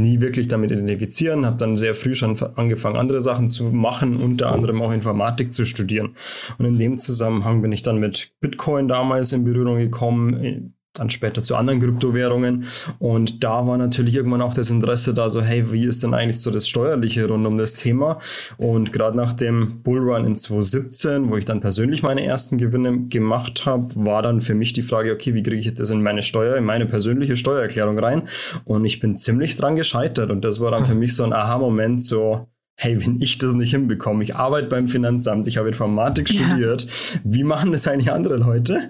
[0.00, 4.52] nie wirklich damit identifizieren, habe dann sehr früh schon angefangen, andere Sachen zu machen, unter
[4.52, 6.16] anderem auch Informatik zu studieren.
[6.58, 11.42] Und in dem Zusammenhang bin ich dann mit Bitcoin damals in Berührung gekommen, dann später
[11.42, 12.64] zu anderen Kryptowährungen.
[12.98, 16.40] Und da war natürlich irgendwann auch das Interesse da, so, hey, wie ist denn eigentlich
[16.40, 18.18] so das Steuerliche rund um das Thema?
[18.56, 23.66] Und gerade nach dem Bullrun in 2017, wo ich dann persönlich meine ersten Gewinne gemacht
[23.66, 26.56] habe, war dann für mich die Frage, okay, wie kriege ich das in meine Steuer,
[26.56, 28.22] in meine persönliche Steuererklärung rein?
[28.64, 30.30] Und ich bin ziemlich dran gescheitert.
[30.30, 33.70] Und das war dann für mich so ein Aha-Moment, so, hey, wenn ich das nicht
[33.70, 36.46] hinbekomme, ich arbeite beim Finanzamt, ich habe Informatik ja.
[36.46, 36.86] studiert,
[37.24, 38.88] wie machen das eigentlich andere Leute?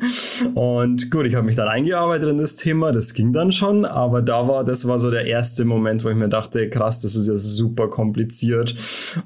[0.54, 4.22] Und gut, ich habe mich dann eingearbeitet in das Thema, das ging dann schon, aber
[4.22, 7.26] da war, das war so der erste Moment, wo ich mir dachte, krass, das ist
[7.26, 8.74] ja super kompliziert.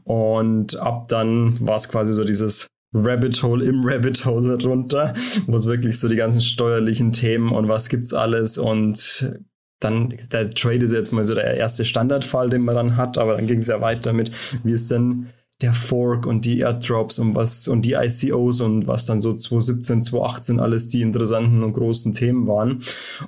[0.04, 5.12] Und ab dann war es quasi so dieses Rabbit Hole im Rabbit Hole runter,
[5.46, 9.38] wo es wirklich so die ganzen steuerlichen Themen und was gibt's alles und
[9.80, 13.36] dann, der Trade ist jetzt mal so der erste Standardfall, den man dann hat, aber
[13.36, 14.30] dann ging es ja weiter mit,
[14.64, 15.28] wie ist denn
[15.60, 20.02] der Fork und die Airdrops und was und die ICOs und was dann so 2017,
[20.02, 22.78] 2018 alles die interessanten und großen Themen waren.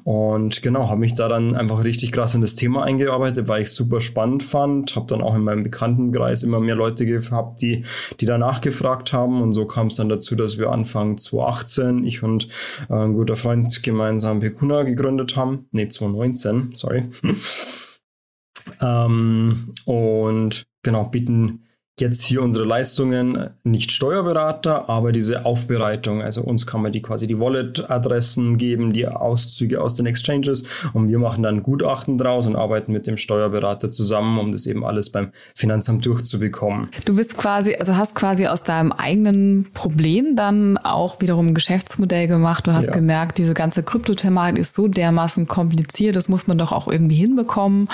[0.05, 3.73] Und genau, habe mich da dann einfach richtig krass in das Thema eingearbeitet, weil ich
[3.73, 4.95] super spannend fand.
[4.95, 7.85] Habe dann auch in meinem Bekanntenkreis immer mehr Leute gehabt, die,
[8.21, 9.43] die danach gefragt haben.
[9.43, 12.47] Und so kam es dann dazu, dass wir Anfang 2018, ich und
[12.89, 15.67] äh, ein guter Freund gemeinsam Pekuna gegründet haben.
[15.73, 17.09] Nee, 2019, sorry.
[18.81, 21.65] ähm, und genau, bieten
[22.01, 26.23] jetzt hier unsere Leistungen nicht Steuerberater, aber diese Aufbereitung.
[26.23, 31.09] Also uns kann man die quasi die Wallet-Adressen geben, die Auszüge aus den Exchanges und
[31.09, 35.11] wir machen dann Gutachten draus und arbeiten mit dem Steuerberater zusammen, um das eben alles
[35.11, 36.89] beim Finanzamt durchzubekommen.
[37.05, 42.29] Du bist quasi, also hast quasi aus deinem eigenen Problem dann auch wiederum ein Geschäftsmodell
[42.29, 42.67] gemacht.
[42.67, 42.95] Du hast ja.
[42.95, 47.89] gemerkt, diese ganze Kryptothematik ist so dermaßen kompliziert, das muss man doch auch irgendwie hinbekommen.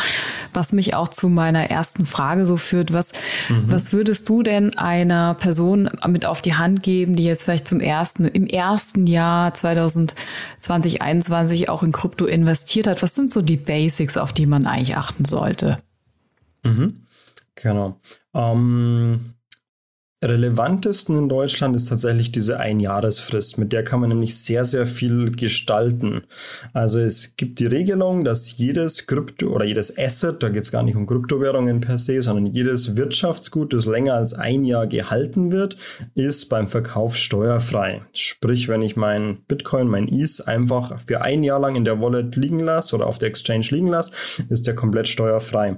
[0.53, 3.12] Was mich auch zu meiner ersten Frage so führt, was,
[3.49, 3.64] mhm.
[3.66, 7.80] was würdest du denn einer Person mit auf die Hand geben, die jetzt vielleicht zum
[7.80, 10.16] ersten, im ersten Jahr 2020,
[10.61, 13.02] 2021 auch in Krypto investiert hat?
[13.02, 15.78] Was sind so die Basics, auf die man eigentlich achten sollte?
[16.62, 17.02] Mhm.
[17.54, 17.98] Genau.
[18.35, 19.32] Ähm,
[20.22, 23.59] relevantesten in Deutschland ist tatsächlich diese Einjahresfrist.
[23.59, 26.22] Mit der kann man nämlich sehr, sehr viel gestalten.
[26.72, 30.83] Also es gibt die Regelung, dass jedes Krypto oder jedes Asset, da geht es gar
[30.83, 35.76] nicht um Kryptowährungen per se, sondern jedes Wirtschaftsgut, das länger als ein Jahr gehalten wird,
[36.14, 38.00] ist beim Verkauf steuerfrei.
[38.12, 42.37] Sprich, wenn ich mein Bitcoin, mein ETH einfach für ein Jahr lang in der Wallet
[42.37, 44.12] liegen lasse oder auf der Exchange liegen lasse,
[44.48, 45.76] ist der komplett steuerfrei.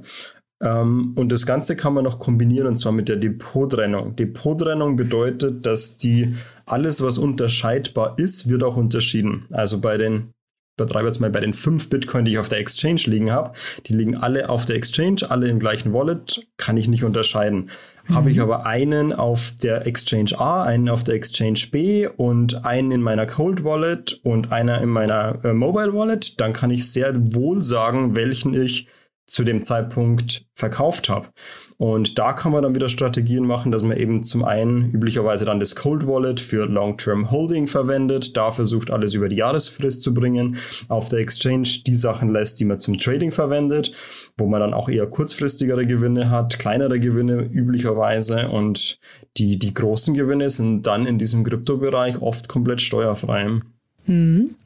[0.63, 4.17] Ähm, und das Ganze kann man noch kombinieren und zwar mit der Depottrennung.
[4.17, 6.35] Depottrennung bedeutet, dass die
[6.67, 9.47] alles, was unterscheidbar ist, wird auch unterschieden.
[9.51, 10.33] Also bei den
[10.79, 13.53] betreibe jetzt mal bei den fünf Bitcoin, die ich auf der Exchange liegen habe,
[13.87, 17.69] die liegen alle auf der Exchange, alle im gleichen Wallet, kann ich nicht unterscheiden.
[18.07, 18.15] Mhm.
[18.15, 22.93] Habe ich aber einen auf der Exchange A, einen auf der Exchange B und einen
[22.93, 27.13] in meiner Cold Wallet und einer in meiner äh, Mobile Wallet, dann kann ich sehr
[27.35, 28.87] wohl sagen, welchen ich
[29.29, 31.29] zu dem Zeitpunkt verkauft habe.
[31.77, 35.61] Und da kann man dann wieder Strategien machen, dass man eben zum einen üblicherweise dann
[35.61, 40.57] das Cold Wallet für Long-Term Holding verwendet, da versucht alles über die Jahresfrist zu bringen,
[40.89, 43.93] auf der Exchange die Sachen lässt, die man zum Trading verwendet,
[44.37, 48.99] wo man dann auch eher kurzfristigere Gewinne hat, kleinere Gewinne üblicherweise und
[49.37, 53.61] die, die großen Gewinne sind dann in diesem Kryptobereich oft komplett steuerfrei.
[54.07, 54.57] Mhm.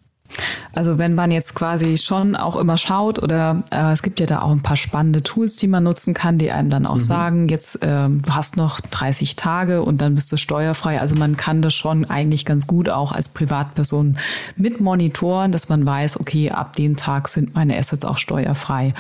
[0.75, 4.43] Also wenn man jetzt quasi schon auch immer schaut oder äh, es gibt ja da
[4.43, 7.01] auch ein paar spannende Tools, die man nutzen kann, die einem dann auch mhm.
[7.01, 11.01] sagen, jetzt äh, du hast noch 30 Tage und dann bist du steuerfrei.
[11.01, 14.17] Also man kann das schon eigentlich ganz gut auch als Privatperson
[14.57, 18.95] mit monitoren, dass man weiß, okay, ab dem Tag sind meine Assets auch steuerfrei.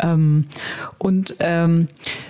[0.00, 0.46] Ähm,
[0.98, 1.88] und ähm,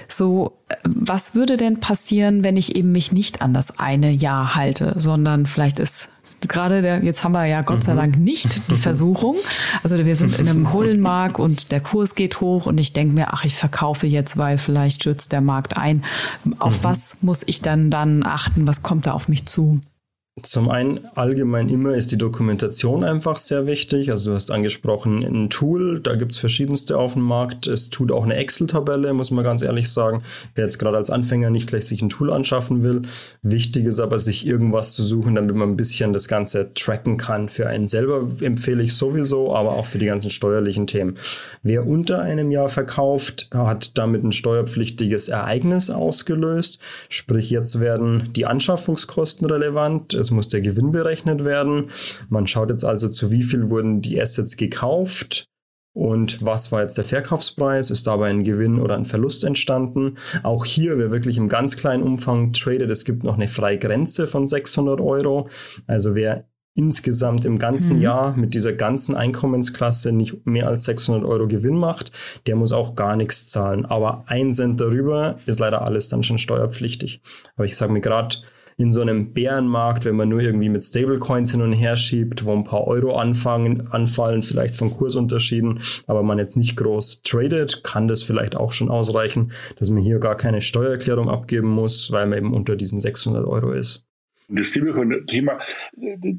[0.08, 4.54] so, äh, was würde denn passieren, wenn ich eben mich nicht an das eine Jahr
[4.54, 6.10] halte, sondern vielleicht ist
[6.48, 7.98] gerade der, jetzt haben wir ja Gott sei mhm.
[7.98, 9.36] Dank nicht die Versuchung.
[9.82, 13.32] Also wir sind in einem Hullenmarkt und der Kurs geht hoch und ich denke mir,
[13.32, 16.04] ach, ich verkaufe jetzt, weil vielleicht stürzt der Markt ein.
[16.58, 16.84] Auf mhm.
[16.84, 18.66] was muss ich dann dann achten?
[18.66, 19.80] Was kommt da auf mich zu?
[20.44, 24.10] Zum einen allgemein immer ist die Dokumentation einfach sehr wichtig.
[24.10, 27.66] Also du hast angesprochen ein Tool, da gibt es verschiedenste auf dem Markt.
[27.66, 30.22] Es tut auch eine Excel-Tabelle, muss man ganz ehrlich sagen.
[30.54, 33.02] Wer jetzt gerade als Anfänger nicht gleich sich ein Tool anschaffen will,
[33.40, 37.48] wichtig ist aber, sich irgendwas zu suchen, damit man ein bisschen das Ganze tracken kann.
[37.48, 41.14] Für einen selber empfehle ich sowieso, aber auch für die ganzen steuerlichen Themen.
[41.62, 46.80] Wer unter einem Jahr verkauft, hat damit ein steuerpflichtiges Ereignis ausgelöst.
[47.08, 51.86] Sprich, jetzt werden die Anschaffungskosten relevant es muss der Gewinn berechnet werden.
[52.28, 55.48] Man schaut jetzt also, zu wie viel wurden die Assets gekauft
[55.94, 57.90] und was war jetzt der Verkaufspreis?
[57.90, 60.16] Ist dabei ein Gewinn oder ein Verlust entstanden?
[60.42, 64.26] Auch hier, wer wirklich im ganz kleinen Umfang tradet, es gibt noch eine freie Grenze
[64.26, 65.48] von 600 Euro.
[65.86, 68.02] Also wer insgesamt im ganzen mhm.
[68.02, 72.10] Jahr mit dieser ganzen Einkommensklasse nicht mehr als 600 Euro Gewinn macht,
[72.48, 73.86] der muss auch gar nichts zahlen.
[73.86, 77.22] Aber ein Cent darüber ist leider alles dann schon steuerpflichtig.
[77.54, 78.38] Aber ich sage mir gerade,
[78.76, 82.52] in so einem Bärenmarkt, wenn man nur irgendwie mit Stablecoins hin und her schiebt, wo
[82.52, 88.08] ein paar Euro anfangen, anfallen, vielleicht von Kursunterschieden, aber man jetzt nicht groß tradet, kann
[88.08, 92.38] das vielleicht auch schon ausreichen, dass man hier gar keine Steuererklärung abgeben muss, weil man
[92.38, 94.06] eben unter diesen 600 Euro ist.
[94.48, 95.58] Das Stablecoin-Thema,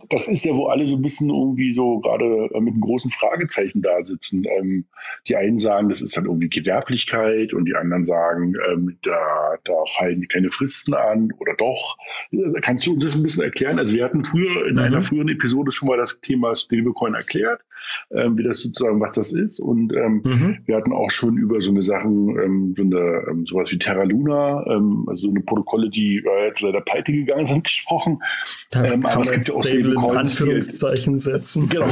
[0.09, 3.81] das ist ja, wo alle so ein bisschen irgendwie so gerade mit einem großen Fragezeichen
[3.81, 4.43] da sitzen.
[4.45, 4.85] Ähm,
[5.27, 9.73] die einen sagen, das ist dann irgendwie Gewerblichkeit und die anderen sagen, ähm, da, da
[9.87, 11.97] fallen keine Fristen an oder doch.
[12.61, 13.79] Kannst du uns das ein bisschen erklären?
[13.79, 14.81] Also wir hatten früher in mhm.
[14.81, 17.61] einer früheren Episode schon mal das Thema Stablecoin erklärt,
[18.11, 19.59] ähm, wie das sozusagen, was das ist.
[19.59, 20.59] Und mhm.
[20.65, 25.15] wir hatten auch schon über so eine Sachen, so eine, sowas wie Terra Luna, also
[25.15, 28.21] so eine Protokolle, die äh, jetzt leider pleite gegangen sind, gesprochen gesprochen.
[28.71, 30.41] Da ähm, aber es gibt ja auch Stablecoins.
[30.41, 31.69] Anführungszeichen setzen.
[31.69, 31.87] Genau.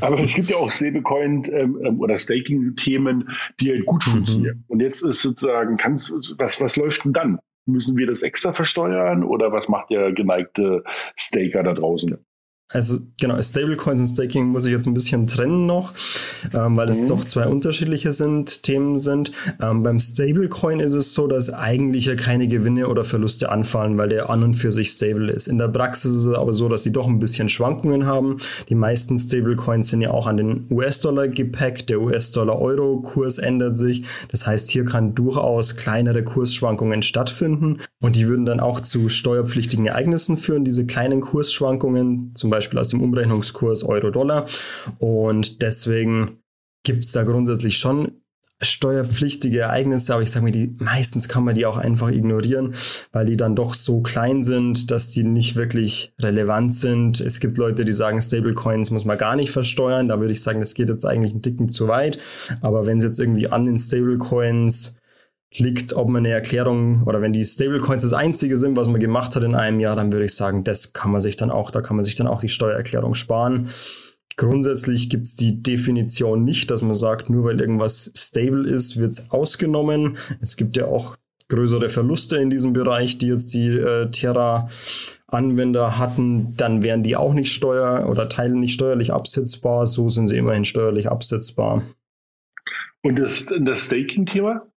[0.00, 4.10] aber es gibt ja auch Stablecoin ähm, ähm oder Staking-Themen, die halt gut mhm.
[4.10, 4.64] funktionieren.
[4.68, 7.38] Und jetzt ist sozusagen, kannst, was, was läuft denn dann?
[7.66, 10.82] Müssen wir das extra versteuern oder was macht der geneigte
[11.14, 12.16] Staker da draußen?
[12.72, 15.92] Also genau, Stablecoins und Staking muss ich jetzt ein bisschen trennen noch,
[16.54, 17.08] ähm, weil es mhm.
[17.08, 19.32] doch zwei unterschiedliche sind, Themen sind.
[19.60, 24.10] Ähm, beim Stablecoin ist es so, dass eigentlich ja keine Gewinne oder Verluste anfallen, weil
[24.10, 25.48] der an und für sich stable ist.
[25.48, 28.36] In der Praxis ist es aber so, dass sie doch ein bisschen Schwankungen haben.
[28.68, 31.90] Die meisten Stablecoins sind ja auch an den US-Dollar gepackt.
[31.90, 34.04] Der US-Dollar-Euro-Kurs ändert sich.
[34.30, 39.86] Das heißt, hier kann durchaus kleinere Kursschwankungen stattfinden und die würden dann auch zu steuerpflichtigen
[39.86, 44.46] Ereignissen führen, diese kleinen Kursschwankungen, zum Beispiel Beispiel aus dem Umrechnungskurs Euro-Dollar.
[44.98, 46.38] Und deswegen
[46.82, 48.12] gibt es da grundsätzlich schon
[48.62, 52.74] steuerpflichtige Ereignisse, aber ich sage mir, die meistens kann man die auch einfach ignorieren,
[53.10, 57.20] weil die dann doch so klein sind, dass die nicht wirklich relevant sind.
[57.20, 60.08] Es gibt Leute, die sagen, Stablecoins muss man gar nicht versteuern.
[60.08, 62.18] Da würde ich sagen, das geht jetzt eigentlich einen Dicken zu weit.
[62.60, 64.99] Aber wenn es jetzt irgendwie an den Stablecoins
[65.52, 69.34] liegt, ob man eine Erklärung oder wenn die Stablecoins das einzige sind, was man gemacht
[69.34, 71.80] hat in einem Jahr, dann würde ich sagen, das kann man sich dann auch, da
[71.80, 73.68] kann man sich dann auch die Steuererklärung sparen.
[74.36, 79.12] Grundsätzlich gibt es die Definition nicht, dass man sagt, nur weil irgendwas stable ist, wird
[79.12, 80.16] es ausgenommen.
[80.40, 81.16] Es gibt ja auch
[81.48, 84.68] größere Verluste in diesem Bereich, die jetzt die äh, Terra
[85.26, 89.86] Anwender hatten, dann wären die auch nicht steuer oder Teile nicht steuerlich absetzbar.
[89.86, 91.82] So sind sie immerhin steuerlich absetzbar.
[93.02, 94.69] Und das, das Staking-Thema?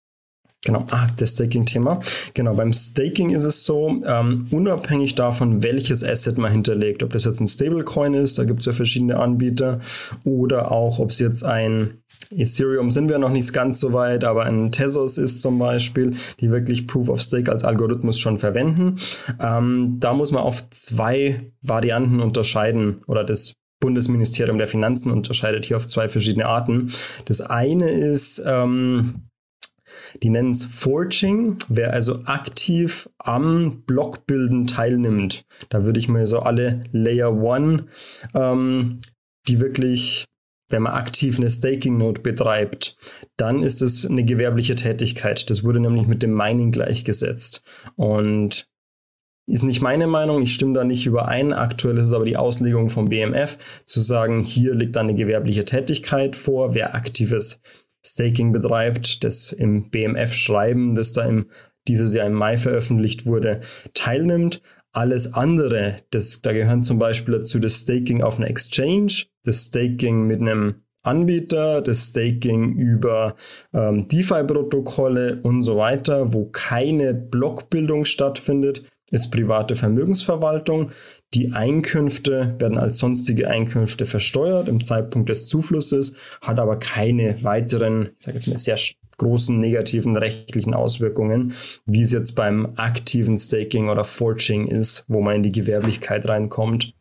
[0.65, 1.99] Genau, ah, das Staking-Thema.
[2.33, 7.25] Genau, beim Staking ist es so, ähm, unabhängig davon, welches Asset man hinterlegt, ob das
[7.25, 9.81] jetzt ein Stablecoin ist, da gibt es ja verschiedene Anbieter,
[10.23, 11.97] oder auch, ob es jetzt ein
[12.31, 16.49] Ethereum sind wir noch nicht ganz so weit, aber ein Tezos ist zum Beispiel, die
[16.49, 18.95] wirklich Proof of Stake als Algorithmus schon verwenden.
[19.39, 25.75] Ähm, da muss man auf zwei Varianten unterscheiden oder das Bundesministerium der Finanzen unterscheidet hier
[25.75, 26.89] auf zwei verschiedene Arten.
[27.25, 29.27] Das eine ist, ähm,
[30.21, 35.45] die nennen es Forging, wer also aktiv am Blockbilden teilnimmt.
[35.69, 37.85] Da würde ich mir so alle Layer One,
[38.35, 38.99] ähm,
[39.47, 40.25] die wirklich
[40.69, 42.97] wenn man aktiv eine Staking-Node betreibt,
[43.37, 45.49] dann ist es eine gewerbliche Tätigkeit.
[45.49, 47.63] Das wurde nämlich mit dem Mining gleichgesetzt.
[47.95, 48.65] Und
[49.45, 51.53] ist nicht meine Meinung, ich stimme da nicht überein.
[51.53, 56.35] Aktuell ist es aber die Auslegung vom BMF, zu sagen, hier liegt eine gewerbliche Tätigkeit
[56.35, 56.73] vor.
[56.73, 57.61] Wer aktives
[58.05, 61.47] Staking betreibt, das im BMF-Schreiben, das da im,
[61.87, 63.61] dieses Jahr im Mai veröffentlicht wurde,
[63.93, 64.61] teilnimmt.
[64.91, 70.27] Alles andere, das, da gehören zum Beispiel dazu das Staking auf einer Exchange, das Staking
[70.27, 73.35] mit einem Anbieter, das Staking über
[73.73, 80.91] ähm, DeFi-Protokolle und so weiter, wo keine Blockbildung stattfindet, ist private Vermögensverwaltung.
[81.33, 88.09] Die Einkünfte werden als sonstige Einkünfte versteuert im Zeitpunkt des Zuflusses, hat aber keine weiteren,
[88.17, 88.77] ich sage jetzt mal sehr
[89.17, 91.53] großen negativen rechtlichen Auswirkungen,
[91.85, 96.93] wie es jetzt beim aktiven Staking oder Forging ist, wo man in die Gewerblichkeit reinkommt.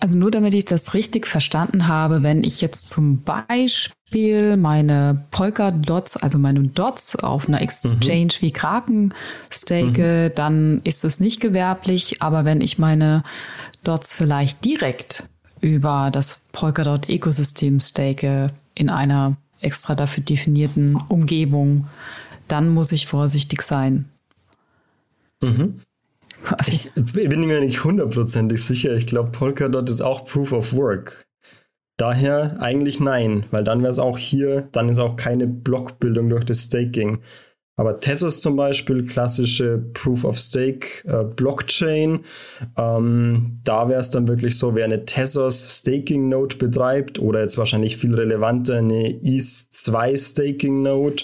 [0.00, 6.18] Also nur damit ich das richtig verstanden habe, wenn ich jetzt zum Beispiel meine Polka-Dots,
[6.18, 8.40] also meine Dots auf einer Exchange mhm.
[8.40, 9.14] wie Kraken
[9.50, 10.34] stake, mhm.
[10.36, 12.22] dann ist es nicht gewerblich.
[12.22, 13.24] Aber wenn ich meine
[13.82, 15.28] Dots vielleicht direkt
[15.60, 21.88] über das Polkadot-Ökosystem stake in einer extra dafür definierten Umgebung,
[22.46, 24.08] dann muss ich vorsichtig sein.
[25.40, 25.80] Mhm.
[26.44, 28.94] Also ich bin mir nicht hundertprozentig sicher.
[28.94, 31.26] Ich glaube, Polkadot ist auch Proof of Work.
[31.98, 36.44] Daher eigentlich nein, weil dann wäre es auch hier, dann ist auch keine Blockbildung durch
[36.44, 37.18] das Staking.
[37.78, 42.24] Aber Tezos zum Beispiel, klassische Proof of Stake äh, Blockchain,
[42.76, 47.56] ähm, da wäre es dann wirklich so, wer eine Tezos Staking Node betreibt oder jetzt
[47.56, 51.22] wahrscheinlich viel relevanter eine ETH2 Staking Node,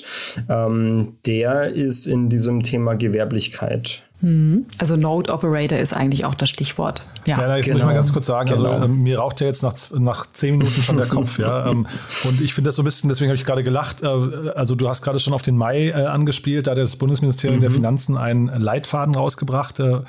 [0.49, 4.05] ähm, der ist in diesem Thema Gewerblichkeit.
[4.25, 4.65] Hm.
[4.79, 7.05] Also Node Operator ist eigentlich auch das Stichwort.
[7.27, 7.75] Ja, ja jetzt genau.
[7.75, 7.95] muss ich mal genau.
[7.95, 8.75] ganz kurz sagen, also, genau.
[8.77, 11.67] also ähm, mir raucht ja jetzt nach, nach zehn Minuten schon der Kopf, ja.
[11.75, 11.87] Ähm,
[12.25, 14.07] und ich finde das so ein bisschen, deswegen habe ich gerade gelacht, äh,
[14.55, 17.63] also du hast gerade schon auf den Mai äh, angespielt, da hat das Bundesministerium mhm.
[17.63, 20.01] der Finanzen einen Leitfaden rausgebracht äh,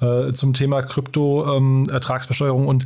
[0.00, 2.84] äh zum Thema Krypto-Ertragsbesteuerung ähm, und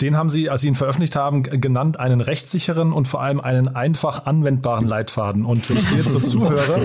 [0.00, 3.68] den haben Sie, als Sie ihn veröffentlicht haben, genannt einen rechtssicheren und vor allem einen
[3.68, 5.44] einfach anwendbaren Leitfaden.
[5.44, 6.80] Und wenn ich dir jetzt so zuhöre,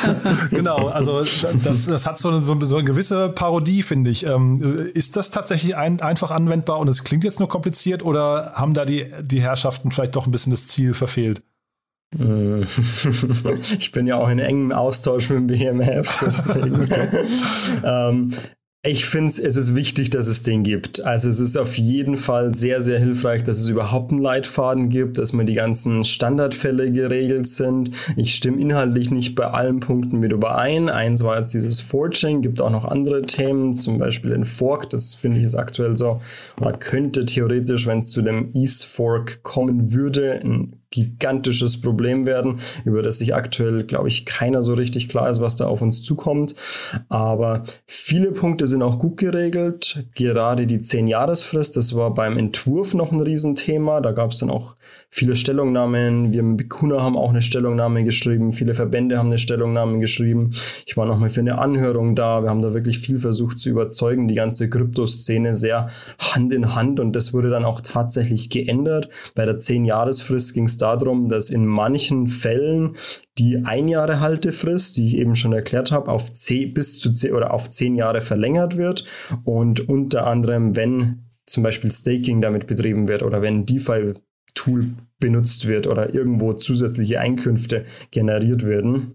[0.50, 4.26] genau, also das, das hat so eine, so eine gewisse Parodie, finde ich.
[4.26, 8.74] Ähm, ist das tatsächlich ein, einfach anwendbar und es klingt jetzt nur kompliziert oder haben
[8.74, 11.42] da die, die Herrschaften vielleicht doch ein bisschen das Ziel verfehlt?
[13.78, 16.88] Ich bin ja auch in engem Austausch mit dem BMF, deswegen.
[17.84, 18.32] ähm,
[18.86, 21.04] ich finde es ist wichtig, dass es den gibt.
[21.04, 25.18] Also es ist auf jeden Fall sehr, sehr hilfreich, dass es überhaupt einen Leitfaden gibt,
[25.18, 27.90] dass mir die ganzen Standardfälle geregelt sind.
[28.16, 30.88] Ich stimme inhaltlich nicht bei allen Punkten mit überein.
[30.88, 35.14] Eins war jetzt dieses Forging, gibt auch noch andere Themen, zum Beispiel den Fork, das
[35.14, 36.20] finde ich jetzt aktuell so,
[36.60, 42.58] oder könnte theoretisch, wenn es zu dem East Fork kommen würde, ein gigantisches Problem werden,
[42.84, 46.02] über das sich aktuell, glaube ich, keiner so richtig klar ist, was da auf uns
[46.02, 46.56] zukommt.
[47.08, 50.06] Aber viele Punkte sind auch gut geregelt.
[50.14, 54.00] Gerade die 10-Jahresfrist, das war beim Entwurf noch ein Riesenthema.
[54.00, 54.76] Da gab es dann auch
[55.10, 56.32] viele Stellungnahmen.
[56.32, 58.52] Wir mit Bikuna haben auch eine Stellungnahme geschrieben.
[58.52, 60.50] Viele Verbände haben eine Stellungnahme geschrieben.
[60.86, 62.42] Ich war nochmal für eine Anhörung da.
[62.42, 64.28] Wir haben da wirklich viel versucht zu überzeugen.
[64.28, 65.88] Die ganze Kryptoszene sehr
[66.18, 69.08] Hand in Hand und das wurde dann auch tatsächlich geändert.
[69.34, 72.94] Bei der 10-Jahresfrist ging es darum, dass in manchen Fällen
[73.38, 77.32] die ein Jahre Haltefrist, die ich eben schon erklärt habe, auf 10 bis zu 10
[77.32, 79.04] oder auf 10 Jahre verlängert wird
[79.44, 84.14] und unter anderem, wenn zum Beispiel Staking damit betrieben wird oder wenn DeFi
[84.54, 89.14] Tool benutzt wird oder irgendwo zusätzliche Einkünfte generiert werden.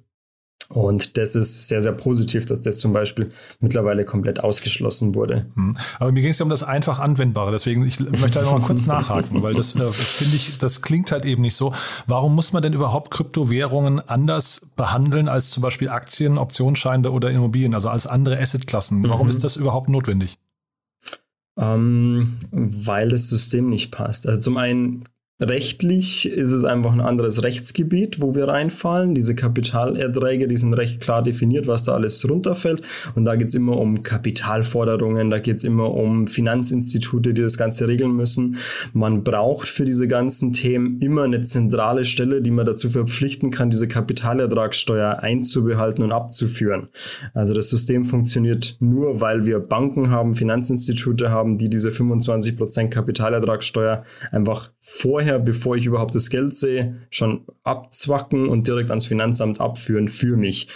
[0.73, 5.45] Und das ist sehr, sehr positiv, dass das zum Beispiel mittlerweile komplett ausgeschlossen wurde.
[5.55, 5.75] Hm.
[5.99, 7.51] Aber mir ging es ja um das einfach Anwendbare.
[7.51, 11.11] Deswegen, ich möchte da noch mal kurz nachhaken, weil das äh, finde ich, das klingt
[11.11, 11.73] halt eben nicht so.
[12.07, 17.73] Warum muss man denn überhaupt Kryptowährungen anders behandeln als zum Beispiel Aktien, Optionsscheine oder Immobilien,
[17.73, 19.07] also als andere Assetklassen?
[19.09, 19.31] Warum mhm.
[19.31, 20.37] ist das überhaupt notwendig?
[21.57, 24.27] Ähm, weil das System nicht passt.
[24.27, 25.03] Also zum einen
[25.41, 29.15] Rechtlich ist es einfach ein anderes Rechtsgebiet, wo wir reinfallen.
[29.15, 32.83] Diese Kapitalerträge, die sind recht klar definiert, was da alles drunter fällt.
[33.15, 37.57] Und da geht es immer um Kapitalforderungen, da geht es immer um Finanzinstitute, die das
[37.57, 38.57] Ganze regeln müssen.
[38.93, 43.71] Man braucht für diese ganzen Themen immer eine zentrale Stelle, die man dazu verpflichten kann,
[43.71, 46.89] diese Kapitalertragssteuer einzubehalten und abzuführen.
[47.33, 54.03] Also das System funktioniert nur, weil wir Banken haben, Finanzinstitute haben, die diese 25% Kapitalertragssteuer
[54.31, 59.61] einfach vorher vorher, bevor ich überhaupt das Geld sehe, schon abzwacken und direkt ans Finanzamt
[59.61, 60.67] abführen für mich.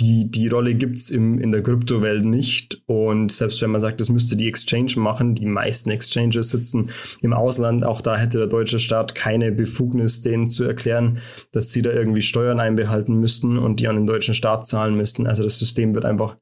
[0.00, 2.80] Die, die Rolle gibt's im, in der Kryptowelt nicht.
[2.86, 6.90] Und selbst wenn man sagt, das müsste die Exchange machen, die meisten Exchanges sitzen
[7.20, 11.18] im Ausland, auch da hätte der deutsche Staat keine Befugnis, denen zu erklären,
[11.50, 15.26] dass sie da irgendwie Steuern einbehalten müssten und die an den deutschen Staat zahlen müssten.
[15.26, 16.36] Also das System wird einfach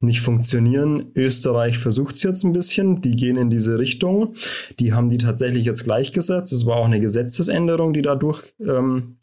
[0.00, 1.10] nicht funktionieren.
[1.14, 3.02] Österreich versucht es jetzt ein bisschen.
[3.02, 4.34] Die gehen in diese Richtung.
[4.78, 6.52] Die haben die tatsächlich jetzt gleichgesetzt.
[6.52, 9.18] Es war auch eine Gesetzesänderung, die dadurch ähm,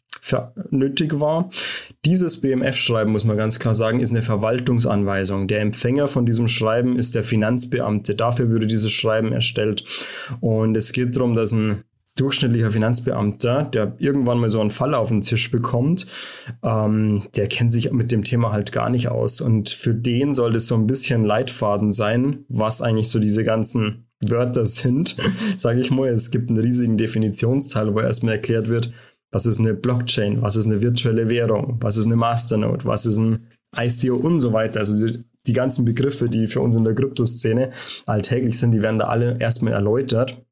[0.70, 1.50] nötig war.
[2.04, 5.48] Dieses BMF-Schreiben, muss man ganz klar sagen, ist eine Verwaltungsanweisung.
[5.48, 8.14] Der Empfänger von diesem Schreiben ist der Finanzbeamte.
[8.14, 9.84] Dafür würde dieses Schreiben erstellt.
[10.40, 11.84] Und es geht darum, dass ein
[12.16, 16.06] durchschnittlicher Finanzbeamter, der irgendwann mal so einen Fall auf den Tisch bekommt,
[16.62, 19.40] ähm, der kennt sich mit dem Thema halt gar nicht aus.
[19.40, 24.06] Und für den soll das so ein bisschen Leitfaden sein, was eigentlich so diese ganzen
[24.26, 25.16] Wörter sind,
[25.56, 26.08] sage ich mal.
[26.08, 28.92] Es gibt einen riesigen Definitionsteil, wo erstmal erklärt wird,
[29.30, 33.18] was ist eine Blockchain, was ist eine virtuelle Währung, was ist eine Masternode, was ist
[33.18, 34.80] ein ICO und so weiter.
[34.80, 35.06] Also
[35.46, 37.70] die ganzen Begriffe, die für uns in der Kryptoszene
[38.06, 40.45] alltäglich sind, die werden da alle erstmal erläutert.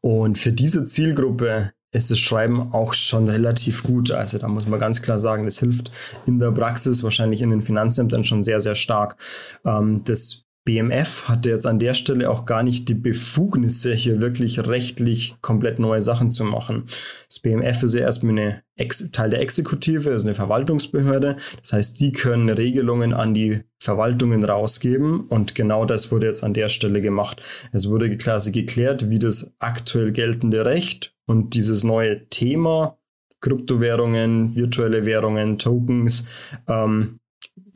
[0.00, 4.10] Und für diese Zielgruppe ist das Schreiben auch schon relativ gut.
[4.10, 5.90] Also da muss man ganz klar sagen, das hilft
[6.26, 9.16] in der Praxis, wahrscheinlich in den Finanzämtern schon sehr, sehr stark.
[9.64, 14.66] Ähm, das BMF hatte jetzt an der Stelle auch gar nicht die Befugnisse, hier wirklich
[14.66, 16.86] rechtlich komplett neue Sachen zu machen.
[17.28, 21.36] Das BMF ist ja erstmal eine Ex Teil der Exekutive, ist eine Verwaltungsbehörde.
[21.62, 26.52] Das heißt, die können Regelungen an die Verwaltungen rausgeben und genau das wurde jetzt an
[26.52, 27.42] der Stelle gemacht.
[27.72, 32.98] Es wurde quasi geklärt, wie das aktuell geltende Recht und dieses neue Thema
[33.40, 36.26] Kryptowährungen, virtuelle Währungen, Tokens,
[36.66, 37.20] ähm,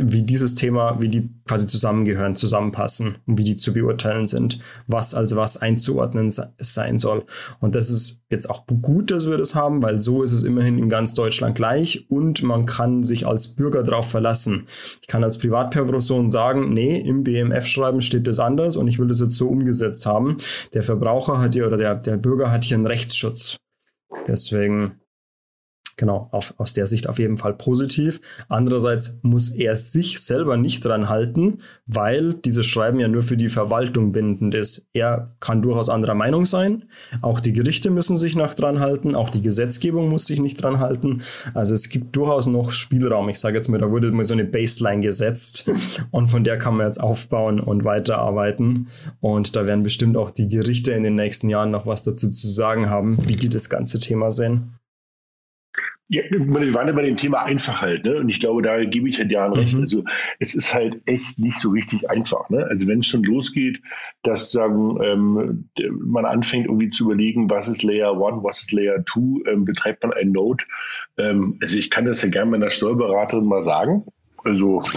[0.02, 5.14] wie dieses Thema, wie die quasi zusammengehören, zusammenpassen und wie die zu beurteilen sind, was
[5.14, 7.24] als was einzuordnen sein soll.
[7.60, 10.78] Und das ist jetzt auch gut, dass wir das haben, weil so ist es immerhin
[10.78, 14.66] in ganz Deutschland gleich und man kann sich als Bürger darauf verlassen.
[15.02, 19.20] Ich kann als Privatperson sagen, nee, im BMF-Schreiben steht das anders und ich will das
[19.20, 20.38] jetzt so umgesetzt haben.
[20.72, 23.56] Der Verbraucher hat hier oder der, der Bürger hat hier einen Rechtsschutz.
[24.26, 24.99] Deswegen
[26.00, 28.22] genau, auf, aus der Sicht auf jeden Fall positiv.
[28.48, 33.50] Andererseits muss er sich selber nicht dran halten, weil dieses Schreiben ja nur für die
[33.50, 34.88] Verwaltung bindend ist.
[34.94, 36.84] Er kann durchaus anderer Meinung sein.
[37.20, 39.14] Auch die Gerichte müssen sich noch dran halten.
[39.14, 41.20] Auch die Gesetzgebung muss sich nicht dran halten.
[41.52, 43.28] Also es gibt durchaus noch Spielraum.
[43.28, 45.70] Ich sage jetzt mal, da wurde mal so eine Baseline gesetzt
[46.10, 48.88] und von der kann man jetzt aufbauen und weiterarbeiten.
[49.20, 52.48] Und da werden bestimmt auch die Gerichte in den nächsten Jahren noch was dazu zu
[52.48, 54.79] sagen haben, wie die das ganze Thema sehen.
[56.12, 58.16] Ja, wir waren ja bei dem Thema einfach halt, ne?
[58.16, 59.74] Und ich glaube, da gebe ich halt Jan recht.
[59.74, 59.82] Mhm.
[59.82, 60.04] Also
[60.40, 62.50] es ist halt echt nicht so richtig einfach.
[62.50, 62.66] Ne?
[62.68, 63.80] Also wenn es schon losgeht,
[64.24, 65.70] dass sagen, ähm,
[66.04, 70.02] man anfängt irgendwie zu überlegen, was ist Layer 1, was ist Layer 2, ähm, betreibt
[70.02, 70.64] man ein Node.
[71.16, 74.04] Ähm, also ich kann das ja gerne meiner Steuerberaterin mal sagen.
[74.44, 74.82] Also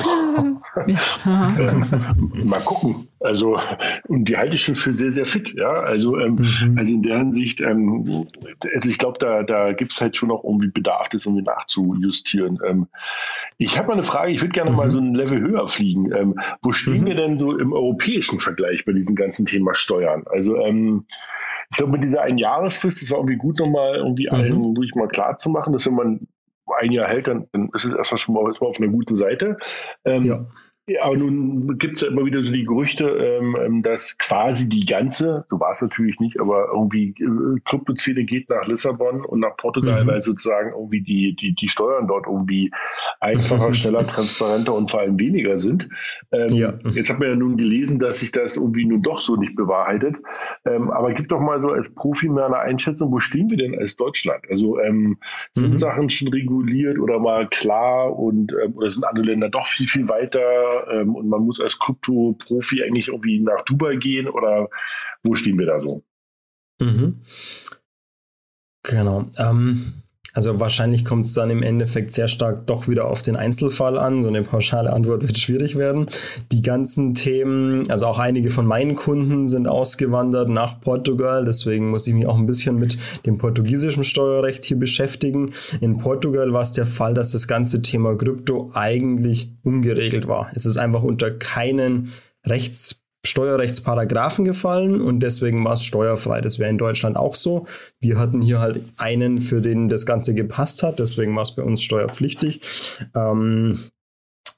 [2.44, 3.08] mal gucken.
[3.20, 3.60] Also
[4.08, 5.54] und die halte ich schon für sehr, sehr fit.
[5.54, 6.78] Ja, also, ähm, mhm.
[6.78, 8.28] also in der Hinsicht, ähm,
[8.74, 12.60] also ich glaube, da, da gibt es halt schon noch irgendwie Bedarf, das irgendwie nachzujustieren.
[12.66, 12.88] Ähm,
[13.58, 14.78] ich habe mal eine Frage, ich würde gerne mhm.
[14.78, 16.12] mal so ein Level höher fliegen.
[16.14, 17.08] Ähm, wo stehen mhm.
[17.08, 20.24] wir denn so im europäischen Vergleich bei diesem ganzen Thema Steuern?
[20.30, 21.06] Also ähm,
[21.72, 24.36] ich glaube, mit dieser Einjahresfrist ist es irgendwie gut, nochmal irgendwie mhm.
[24.36, 26.28] allen durch mal klar zu machen, dass wenn man
[26.80, 29.58] ein Jahr hält, dann, ist es erstmal schon mal, ist man auf einer guten Seite.
[30.06, 30.46] Ähm, ja.
[30.86, 34.68] Ja, aber nun gibt es ja immer wieder so die Gerüchte, ähm, ähm, dass quasi
[34.68, 39.40] die ganze, so war es natürlich nicht, aber irgendwie äh, Kryptozähne geht nach Lissabon und
[39.40, 40.08] nach Portugal, mhm.
[40.08, 42.70] weil sozusagen irgendwie die, die, die Steuern dort irgendwie
[43.22, 45.88] einfacher, schneller, transparenter und vor allem weniger sind.
[46.34, 46.74] Ähm, ja.
[46.92, 50.18] Jetzt hat man ja nun gelesen, dass sich das irgendwie nun doch so nicht bewahrheitet.
[50.66, 53.80] Ähm, aber gib doch mal so als Profi mehr eine Einschätzung, wo stehen wir denn
[53.80, 54.44] als Deutschland?
[54.50, 55.18] Also ähm,
[55.52, 55.78] sind mhm.
[55.78, 60.10] Sachen schon reguliert oder mal klar und ähm, oder sind andere Länder doch viel, viel
[60.10, 60.42] weiter?
[60.92, 64.70] Ähm, und man muss als Krypto-Profi eigentlich irgendwie nach Dubai gehen oder
[65.24, 66.04] wo stehen wir da so?
[66.80, 67.22] Mhm.
[68.84, 69.32] Genau.
[69.38, 70.03] Ähm,
[70.34, 74.24] also wahrscheinlich kommt es dann im Endeffekt sehr stark doch wieder auf den Einzelfall an.
[74.24, 76.08] So eine pauschale Antwort wird schwierig werden.
[76.52, 81.46] Die ganzen Themen, also auch einige von meinen Kunden sind ausgewandert nach Portugal.
[81.46, 85.52] Deswegen muss ich mich auch ein bisschen mit dem portugiesischen Steuerrecht hier beschäftigen.
[85.82, 90.50] In Portugal war es der Fall, dass das ganze Thema Krypto eigentlich ungeregelt war.
[90.56, 92.12] Es ist einfach unter keinen
[92.44, 96.42] Rechts Steuerrechtsparagraphen gefallen und deswegen war es steuerfrei.
[96.42, 97.68] Das wäre in Deutschland auch so.
[98.00, 101.64] Wir hatten hier halt einen, für den das Ganze gepasst hat, deswegen war es bei
[101.64, 102.62] uns steuerpflichtig.
[103.16, 103.80] Ähm,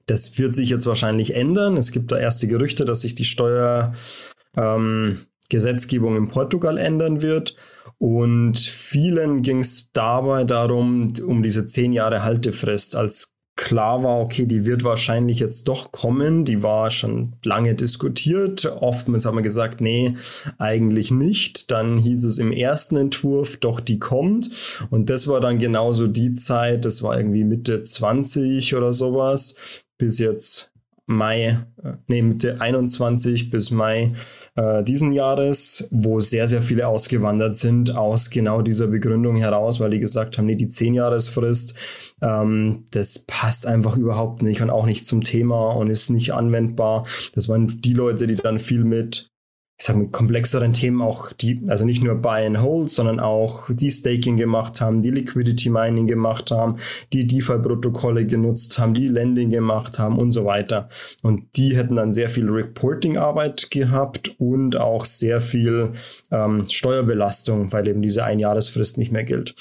[0.08, 1.78] das wird sich jetzt wahrscheinlich ändern.
[1.78, 7.56] Es gibt da erste Gerüchte, dass sich die Steuergesetzgebung ähm, in Portugal ändern wird.
[7.98, 14.46] Und vielen ging es dabei darum, um diese zehn Jahre Haltefrist als klar war, okay,
[14.46, 16.46] die wird wahrscheinlich jetzt doch kommen.
[16.46, 18.66] Die war schon lange diskutiert.
[18.66, 20.16] Oftmals haben wir gesagt, nee,
[20.58, 21.72] eigentlich nicht.
[21.72, 24.50] Dann hieß es im ersten Entwurf, doch, die kommt.
[24.90, 29.56] Und das war dann genauso die Zeit, das war irgendwie Mitte 20 oder sowas,
[29.98, 30.75] bis jetzt
[31.08, 31.60] Mai,
[32.08, 34.14] nee, Mitte 21 bis Mai
[34.56, 39.92] äh, diesen Jahres, wo sehr, sehr viele ausgewandert sind aus genau dieser Begründung heraus, weil
[39.92, 41.76] die gesagt haben, nee, die 10-Jahresfrist,
[42.22, 47.04] ähm, das passt einfach überhaupt nicht und auch nicht zum Thema und ist nicht anwendbar.
[47.36, 49.35] Das waren die Leute, die dann viel mit
[49.78, 53.70] ich sag mit komplexeren Themen auch die, also nicht nur Buy and Hold, sondern auch
[53.70, 56.78] die Staking gemacht haben, die Liquidity Mining gemacht haben,
[57.12, 60.88] die DeFi-Protokolle genutzt haben, die Lending gemacht haben und so weiter.
[61.24, 65.92] Und die hätten dann sehr viel Reporting-Arbeit gehabt und auch sehr viel
[66.32, 69.56] ähm, Steuerbelastung, weil eben diese Einjahresfrist nicht mehr gilt.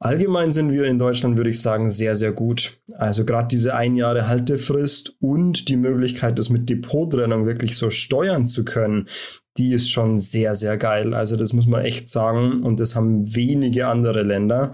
[0.00, 2.78] Allgemein sind wir in Deutschland, würde ich sagen, sehr, sehr gut.
[2.96, 8.46] Also gerade diese ein Jahre Haltefrist und die Möglichkeit, das mit Depottrennung wirklich so steuern
[8.46, 9.08] zu können,
[9.56, 11.14] die ist schon sehr, sehr geil.
[11.14, 14.72] Also das muss man echt sagen und das haben wenige andere Länder.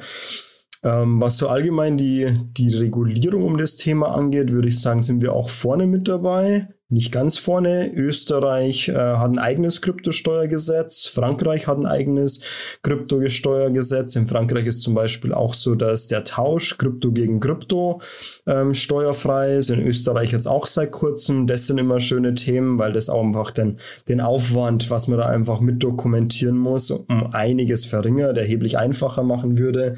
[0.83, 5.23] Ähm, was so allgemein die, die Regulierung um das Thema angeht, würde ich sagen, sind
[5.23, 7.93] wir auch vorne mit dabei nicht ganz vorne.
[7.93, 11.07] Österreich äh, hat ein eigenes Kryptosteuergesetz.
[11.07, 12.41] Frankreich hat ein eigenes
[12.83, 14.17] Kryptosteuergesetz.
[14.17, 18.01] In Frankreich ist zum Beispiel auch so, dass der Tausch Krypto gegen Krypto
[18.47, 19.71] ähm, steuerfrei ist.
[19.71, 21.47] In Österreich jetzt auch seit kurzem.
[21.47, 23.79] Das sind immer schöne Themen, weil das auch einfach den,
[24.09, 29.59] den Aufwand, was man da einfach mit dokumentieren muss, um einiges verringert, erheblich einfacher machen
[29.59, 29.97] würde.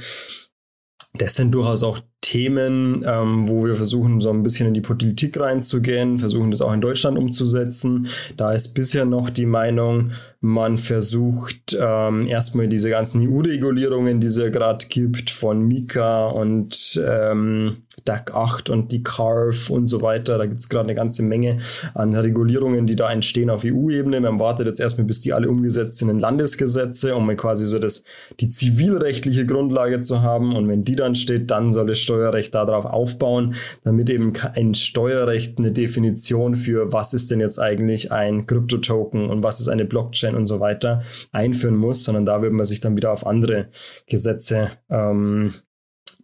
[1.18, 5.38] Das sind durchaus auch Themen, ähm, wo wir versuchen, so ein bisschen in die Politik
[5.38, 8.08] reinzugehen, versuchen das auch in Deutschland umzusetzen.
[8.36, 10.10] Da ist bisher noch die Meinung,
[10.40, 17.00] man versucht ähm, erstmal diese ganzen EU-Regulierungen, die es ja gerade gibt, von Mika und
[17.06, 20.38] ähm, DAC 8 und die CARF und so weiter.
[20.38, 21.58] Da gibt es gerade eine ganze Menge
[21.94, 24.20] an Regulierungen, die da entstehen auf EU-Ebene.
[24.20, 28.04] Man wartet jetzt erstmal, bis die alle umgesetzt sind in Landesgesetze, um quasi so das,
[28.40, 30.54] die zivilrechtliche Grundlage zu haben.
[30.54, 33.54] Und wenn die dann steht, dann soll das Steuerrecht darauf aufbauen,
[33.84, 39.42] damit eben ein Steuerrecht eine Definition für was ist denn jetzt eigentlich ein Kryptotoken und
[39.42, 41.02] was ist eine Blockchain und so weiter
[41.32, 43.66] einführen muss, sondern da wird man sich dann wieder auf andere
[44.06, 45.52] Gesetze ähm,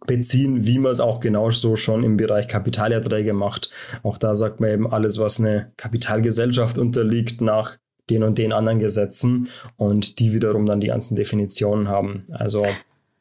[0.05, 3.71] beziehen, wie man es auch genau so schon im Bereich Kapitalerträge macht.
[4.03, 7.77] Auch da sagt man eben alles, was eine Kapitalgesellschaft unterliegt, nach
[8.09, 9.47] den und den anderen Gesetzen
[9.77, 12.25] und die wiederum dann die ganzen Definitionen haben.
[12.31, 12.65] Also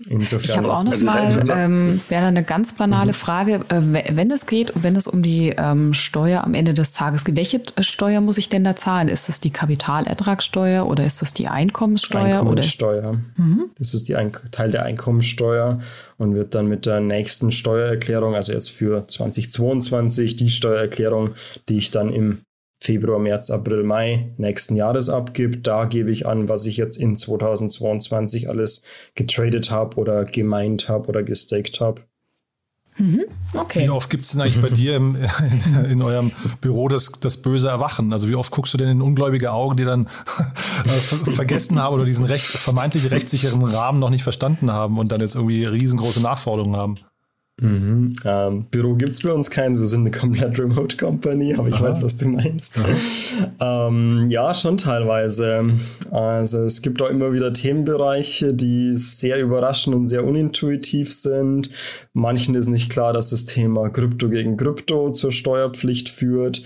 [0.08, 3.16] Insofern ich habe auch noch mal, ähm, wäre eine ganz banale mhm.
[3.16, 6.92] Frage, äh, wenn es geht und wenn es um die ähm, Steuer am Ende des
[6.92, 9.08] Tages geht, welche äh, Steuer muss ich denn da zahlen?
[9.08, 12.40] Ist das die Kapitalertragssteuer oder ist das die Einkommenssteuer?
[12.40, 12.98] Einkommenssteuer.
[12.98, 13.70] Oder ist, mhm.
[13.78, 15.78] Das ist die Ein Teil der Einkommenssteuer
[16.18, 21.30] und wird dann mit der nächsten Steuererklärung, also jetzt für 2022, die Steuererklärung,
[21.68, 22.40] die ich dann im
[22.82, 25.68] Februar, März, April, Mai nächsten Jahres abgibt.
[25.68, 28.82] Da gebe ich an, was ich jetzt in 2022 alles
[29.14, 32.02] getradet habe oder gemeint habe oder gestaked habe.
[32.98, 33.24] Mhm.
[33.54, 33.84] Okay.
[33.84, 35.16] Wie oft gibt es denn eigentlich bei dir im,
[35.88, 38.12] in eurem Büro das, das böse Erwachen?
[38.12, 40.08] Also wie oft guckst du denn in ungläubige Augen, die dann
[41.36, 45.36] vergessen haben oder diesen recht, vermeintlich rechtssicheren Rahmen noch nicht verstanden haben und dann jetzt
[45.36, 46.98] irgendwie riesengroße Nachforderungen haben?
[47.60, 48.14] Mhm.
[48.24, 51.74] Ähm, Büro gibt es bei uns keins, wir sind eine komplett Remote Company, aber ich
[51.74, 51.84] Aha.
[51.84, 52.80] weiß, was du meinst.
[53.60, 55.66] Ähm, ja, schon teilweise.
[56.10, 61.70] Also es gibt auch immer wieder Themenbereiche, die sehr überraschend und sehr unintuitiv sind.
[62.14, 66.62] Manchen ist nicht klar, dass das Thema Krypto gegen Krypto zur Steuerpflicht führt.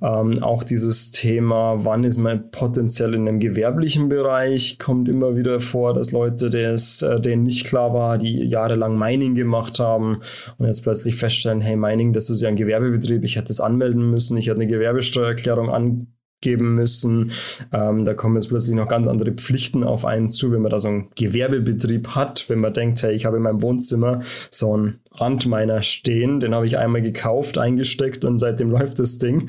[0.00, 5.60] Ähm, auch dieses Thema, wann ist man potenziell in einem gewerblichen Bereich, kommt immer wieder
[5.60, 10.20] vor, dass Leute, des, äh, denen nicht klar war, die jahrelang Mining gemacht haben,
[10.58, 14.10] und jetzt plötzlich feststellen, hey, Mining, das ist ja ein Gewerbebetrieb, ich hätte das anmelden
[14.10, 17.32] müssen, ich hätte eine Gewerbesteuererklärung an geben müssen.
[17.72, 20.78] Ähm, da kommen jetzt plötzlich noch ganz andere Pflichten auf einen zu, wenn man da
[20.78, 24.20] so einen Gewerbebetrieb hat, wenn man denkt, hey, ich habe in meinem Wohnzimmer
[24.50, 29.48] so einen Antminer stehen, den habe ich einmal gekauft, eingesteckt und seitdem läuft das Ding.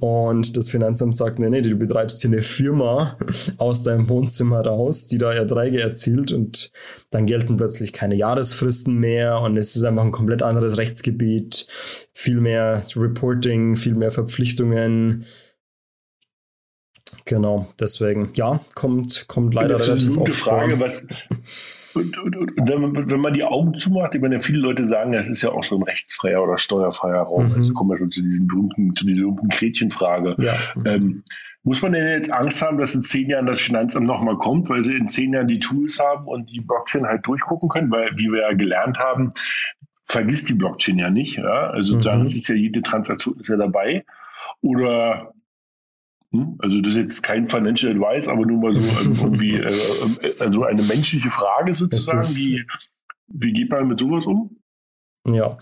[0.00, 3.18] Und das Finanzamt sagt, nee, nee, du betreibst hier eine Firma
[3.58, 6.72] aus deinem Wohnzimmer raus, die da Erträge erzielt und
[7.10, 11.66] dann gelten plötzlich keine Jahresfristen mehr und es ist einfach ein komplett anderes Rechtsgebiet,
[12.12, 15.26] viel mehr Reporting, viel mehr Verpflichtungen
[17.24, 20.86] Genau, deswegen, ja, kommt, kommt leider das relativ ist eine gute Frage, vor.
[20.86, 21.06] was.
[21.94, 25.28] Und, und, und, wenn, wenn man die Augen zumacht, ich meine, viele Leute sagen, es
[25.28, 27.48] ist ja auch so ein rechtsfreier oder steuerfreier Raum.
[27.48, 27.54] Mhm.
[27.54, 30.36] Also kommen wir schon zu diesem berühmten, zu dieser berühmten Gretchenfrage.
[30.38, 30.54] Ja.
[30.84, 31.24] Ähm,
[31.62, 34.82] muss man denn jetzt Angst haben, dass in zehn Jahren das Finanzamt nochmal kommt, weil
[34.82, 37.90] sie in zehn Jahren die Tools haben und die Blockchain halt durchgucken können?
[37.90, 39.34] Weil, wie wir ja gelernt haben,
[40.04, 41.36] vergisst die Blockchain ja nicht.
[41.36, 41.70] Ja?
[41.70, 42.24] Also sozusagen, mhm.
[42.24, 44.04] es ist ja jede Transaktion ist ja dabei.
[44.62, 45.32] Oder?
[46.60, 50.34] Also das ist jetzt kein Financial Advice, aber nur mal so ähm, irgendwie äh, äh,
[50.38, 52.26] also eine menschliche Frage sozusagen.
[52.36, 52.64] Wie,
[53.28, 54.56] wie geht man mit sowas um?
[55.28, 55.58] Ja,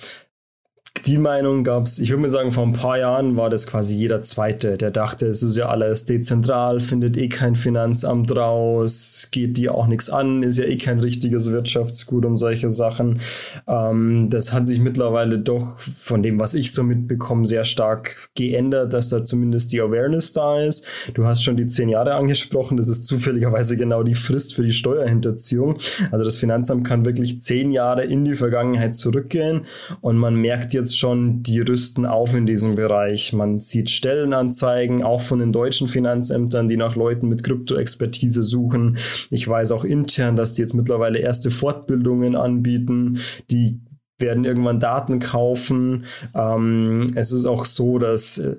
[1.06, 3.94] die Meinung gab es, ich würde mal sagen, vor ein paar Jahren war das quasi
[3.94, 9.56] jeder Zweite, der dachte, es ist ja alles dezentral, findet eh kein Finanzamt raus, geht
[9.56, 13.20] dir auch nichts an, ist ja eh kein richtiges Wirtschaftsgut und solche Sachen.
[13.66, 18.92] Ähm, das hat sich mittlerweile doch von dem, was ich so mitbekomme, sehr stark geändert,
[18.92, 20.86] dass da zumindest die Awareness da ist.
[21.14, 24.72] Du hast schon die zehn Jahre angesprochen, das ist zufälligerweise genau die Frist für die
[24.72, 25.78] Steuerhinterziehung.
[26.10, 29.62] Also das Finanzamt kann wirklich zehn Jahre in die Vergangenheit zurückgehen
[30.00, 33.32] und man merkt jetzt jetzt schon, die rüsten auf in diesem Bereich.
[33.32, 38.98] Man sieht Stellenanzeigen, auch von den deutschen Finanzämtern, die nach Leuten mit Krypto-Expertise suchen.
[39.30, 43.18] Ich weiß auch intern, dass die jetzt mittlerweile erste Fortbildungen anbieten,
[43.50, 43.80] die
[44.18, 46.04] werden irgendwann Daten kaufen.
[46.34, 48.56] Ähm, es ist auch so, dass äh,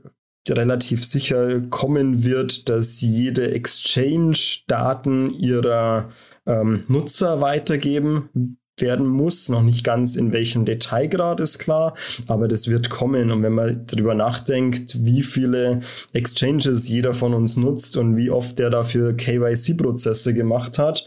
[0.48, 6.10] relativ sicher kommen wird, dass jede Exchange Daten ihrer
[6.46, 9.50] ähm, Nutzer weitergeben werden muss.
[9.50, 11.96] Noch nicht ganz in welchem Detailgrad ist klar,
[12.28, 13.32] aber das wird kommen.
[13.32, 15.82] Und wenn man darüber nachdenkt, wie viele
[16.14, 21.06] Exchanges jeder von uns nutzt und wie oft der dafür KYC-Prozesse gemacht hat,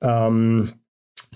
[0.00, 0.68] ähm,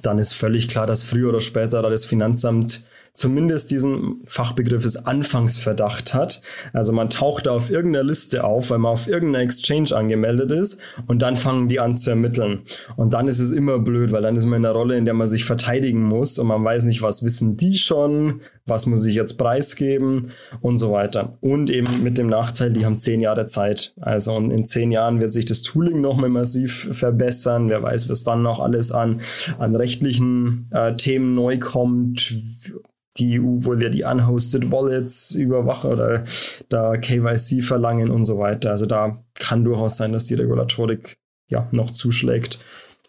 [0.02, 2.84] dann ist völlig klar, dass früher oder später das Finanzamt
[3.14, 6.42] zumindest diesen Fachbegriff ist Anfangsverdacht hat.
[6.72, 10.80] Also man taucht da auf irgendeiner Liste auf, weil man auf irgendeiner Exchange angemeldet ist
[11.06, 12.62] und dann fangen die an zu ermitteln.
[12.96, 15.14] Und dann ist es immer blöd, weil dann ist man in einer Rolle, in der
[15.14, 19.14] man sich verteidigen muss und man weiß nicht, was wissen die schon, was muss ich
[19.14, 21.36] jetzt preisgeben und so weiter.
[21.40, 23.94] Und eben mit dem Nachteil, die haben zehn Jahre Zeit.
[24.00, 27.68] Also in zehn Jahren wird sich das Tooling nochmal massiv verbessern.
[27.68, 29.20] Wer weiß, was dann noch alles an,
[29.58, 32.34] an rechtlichen äh, Themen neu kommt.
[33.18, 36.24] Die EU will ja die unhosted Wallets überwachen oder
[36.68, 38.70] da KYC verlangen und so weiter.
[38.70, 41.18] Also da kann durchaus sein, dass die Regulatorik
[41.50, 42.58] ja noch zuschlägt.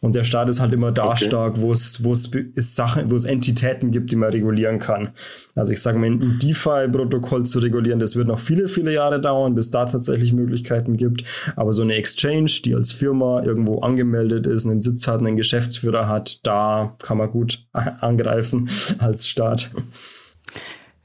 [0.01, 1.25] Und der Staat ist halt immer da okay.
[1.25, 5.09] stark, wo es, wo es Sachen, wo es Entitäten gibt, die man regulieren kann.
[5.55, 9.55] Also ich sage mal, ein DeFi-Protokoll zu regulieren, das wird noch viele, viele Jahre dauern,
[9.55, 11.23] bis da tatsächlich Möglichkeiten gibt.
[11.55, 16.09] Aber so eine Exchange, die als Firma irgendwo angemeldet ist, einen Sitz hat, einen Geschäftsführer
[16.09, 18.69] hat, da kann man gut angreifen
[18.99, 19.71] als Staat.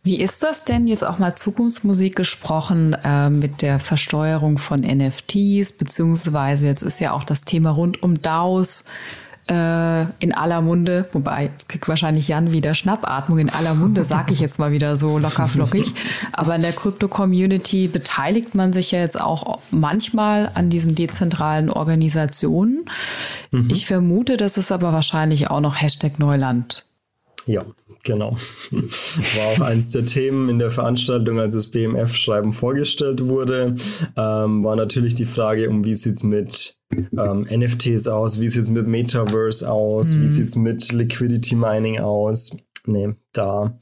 [0.02, 5.72] Wie ist das denn jetzt auch mal Zukunftsmusik gesprochen äh, mit der Versteuerung von NFTs,
[5.72, 8.86] beziehungsweise jetzt ist ja auch das Thema rund um DAOs
[9.50, 14.32] äh, in aller Munde, wobei es kriegt wahrscheinlich Jan wieder Schnappatmung in aller Munde, sage
[14.32, 15.92] ich jetzt mal wieder so locker flockig.
[16.32, 22.86] Aber in der Krypto-Community beteiligt man sich ja jetzt auch manchmal an diesen dezentralen Organisationen.
[23.50, 23.68] Mhm.
[23.70, 26.86] Ich vermute, das ist aber wahrscheinlich auch noch Hashtag Neuland.
[27.46, 27.62] Ja,
[28.02, 28.32] Genau.
[28.70, 33.76] War auch eins der Themen in der Veranstaltung, als das BMF-Schreiben vorgestellt wurde.
[34.16, 38.62] Ähm, war natürlich die Frage, um wie sieht es mit ähm, NFTs aus, wie sieht
[38.62, 40.22] es mit Metaverse aus, mhm.
[40.22, 42.56] wie sieht es mit Liquidity Mining aus.
[42.86, 43.78] Nee, da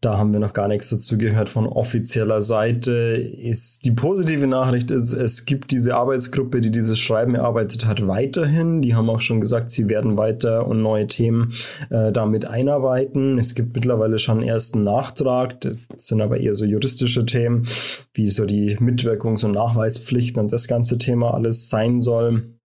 [0.00, 2.92] da haben wir noch gar nichts dazu gehört von offizieller Seite.
[2.92, 8.80] Ist, die positive Nachricht ist, es gibt diese Arbeitsgruppe, die dieses Schreiben erarbeitet hat, weiterhin.
[8.80, 11.52] Die haben auch schon gesagt, sie werden weiter und neue Themen
[11.90, 13.36] äh, damit einarbeiten.
[13.36, 15.60] Es gibt mittlerweile schon einen ersten Nachtrag.
[15.60, 15.76] Das
[16.06, 17.66] sind aber eher so juristische Themen,
[18.14, 22.59] wie so die Mitwirkungs- und Nachweispflichten und das ganze Thema alles sein soll.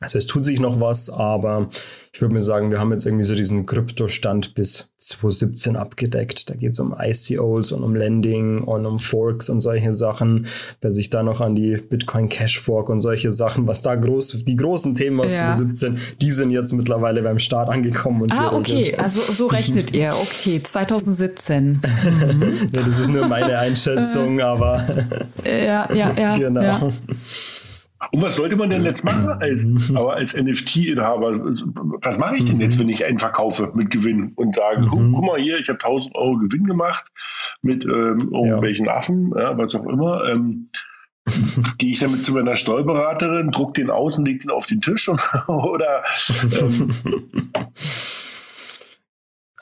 [0.00, 1.68] Also es tut sich noch was, aber
[2.12, 6.50] ich würde mir sagen, wir haben jetzt irgendwie so diesen Kryptostand bis 2017 abgedeckt.
[6.50, 10.46] Da geht es um ICOs und um Lending und um Forks und solche Sachen.
[10.80, 14.44] Wer sich da noch an die Bitcoin Cash Fork und solche Sachen, was da groß,
[14.44, 15.52] die großen Themen aus ja.
[15.52, 18.22] 2017, die sind jetzt mittlerweile beim Start angekommen.
[18.22, 20.12] Und ah, okay, also so rechnet ihr.
[20.12, 21.80] Okay, 2017.
[22.06, 22.68] Mhm.
[22.72, 24.84] ja, das ist nur meine Einschätzung, aber.
[25.44, 26.36] ja, ja, ja.
[26.36, 26.62] Genau.
[26.62, 26.88] Ja.
[28.12, 31.40] Und was sollte man denn jetzt machen als, aber als NFT-Inhaber?
[32.02, 34.88] Was mache ich denn jetzt, wenn ich einen verkaufe mit Gewinn und sage, mhm.
[34.88, 37.06] guck, guck, mal hier, ich habe 1000 Euro Gewinn gemacht
[37.62, 38.96] mit ähm, irgendwelchen ja.
[38.96, 40.24] Affen, ja, was auch immer.
[40.28, 40.70] Ähm,
[41.78, 45.08] Gehe ich damit zu meiner Steuerberaterin, druck den aus und leg den auf den Tisch
[45.08, 46.04] und, oder
[46.60, 46.90] ähm,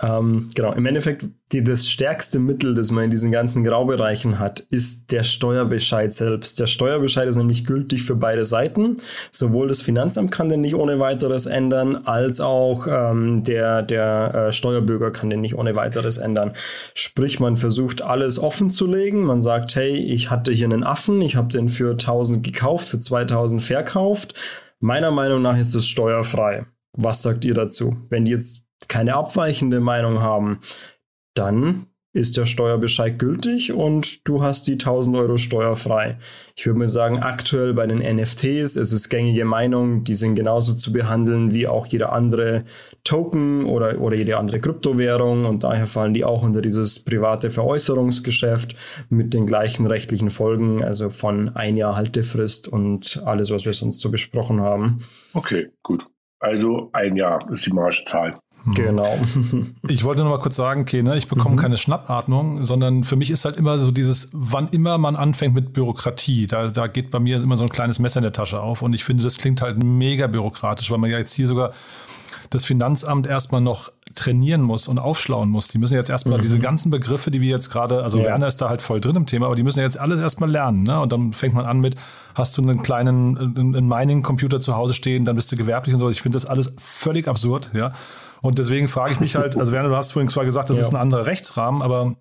[0.02, 4.58] ähm, genau, im Endeffekt, die, das stärkste Mittel, das man in diesen ganzen Graubereichen hat,
[4.58, 6.58] ist der Steuerbescheid selbst.
[6.58, 8.96] Der Steuerbescheid ist nämlich gültig für beide Seiten.
[9.30, 14.52] Sowohl das Finanzamt kann den nicht ohne weiteres ändern, als auch ähm, der, der äh,
[14.52, 16.54] Steuerbürger kann den nicht ohne weiteres ändern.
[16.94, 19.22] Sprich, man versucht alles offen zu legen.
[19.22, 22.98] Man sagt, hey, ich hatte hier einen Affen, ich habe den für 1000 gekauft, für
[22.98, 24.34] 2000 verkauft.
[24.80, 26.66] Meiner Meinung nach ist es steuerfrei.
[26.96, 27.96] Was sagt ihr dazu?
[28.08, 30.60] Wenn die jetzt keine abweichende Meinung haben,
[31.34, 36.16] dann ist der Steuerbescheid gültig und du hast die 1000 Euro steuerfrei.
[36.54, 40.74] Ich würde mir sagen, aktuell bei den NFTs ist es gängige Meinung, die sind genauso
[40.74, 42.64] zu behandeln wie auch jeder andere
[43.02, 48.76] Token oder, oder jede andere Kryptowährung und daher fallen die auch unter dieses private Veräußerungsgeschäft
[49.10, 54.00] mit den gleichen rechtlichen Folgen, also von ein Jahr Haltefrist und alles, was wir sonst
[54.00, 55.00] so besprochen haben.
[55.32, 56.06] Okay, gut.
[56.38, 58.34] Also ein Jahr ist die Marschzahl.
[58.66, 59.18] Genau.
[59.88, 61.60] Ich wollte nur mal kurz sagen, okay, ne, ich bekomme mhm.
[61.60, 65.72] keine Schnappatmung, sondern für mich ist halt immer so dieses, wann immer man anfängt mit
[65.72, 68.82] Bürokratie, da, da geht bei mir immer so ein kleines Messer in der Tasche auf
[68.82, 71.72] und ich finde, das klingt halt mega bürokratisch, weil man ja jetzt hier sogar
[72.50, 75.68] das Finanzamt erstmal noch trainieren muss und aufschlauen muss.
[75.68, 76.42] Die müssen jetzt erstmal mhm.
[76.42, 78.26] diese ganzen Begriffe, die wir jetzt gerade, also ja.
[78.26, 80.84] Werner ist da halt voll drin im Thema, aber die müssen jetzt alles erstmal lernen.
[80.84, 81.00] Ne?
[81.00, 81.96] Und dann fängt man an mit,
[82.34, 86.08] hast du einen kleinen einen Mining-Computer zu Hause stehen, dann bist du gewerblich und so.
[86.10, 87.92] Ich finde das alles völlig absurd, ja.
[88.44, 90.84] Und deswegen frage ich mich halt, also Werner, du hast vorhin zwar gesagt, das ja.
[90.84, 92.14] ist ein anderer Rechtsrahmen, aber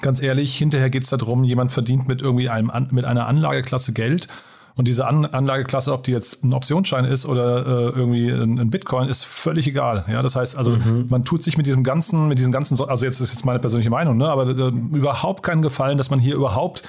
[0.00, 4.28] ganz ehrlich, hinterher geht es darum, jemand verdient mit irgendwie einem mit einer Anlageklasse Geld.
[4.76, 8.70] Und diese An Anlageklasse, ob die jetzt ein Optionsschein ist oder äh, irgendwie ein, ein,
[8.70, 10.06] Bitcoin, ist völlig egal.
[10.08, 11.06] Ja, das heißt, also mhm.
[11.10, 13.90] man tut sich mit diesem ganzen, mit diesen ganzen, also jetzt ist jetzt meine persönliche
[13.90, 16.84] Meinung, ne, aber äh, überhaupt keinen Gefallen, dass man hier überhaupt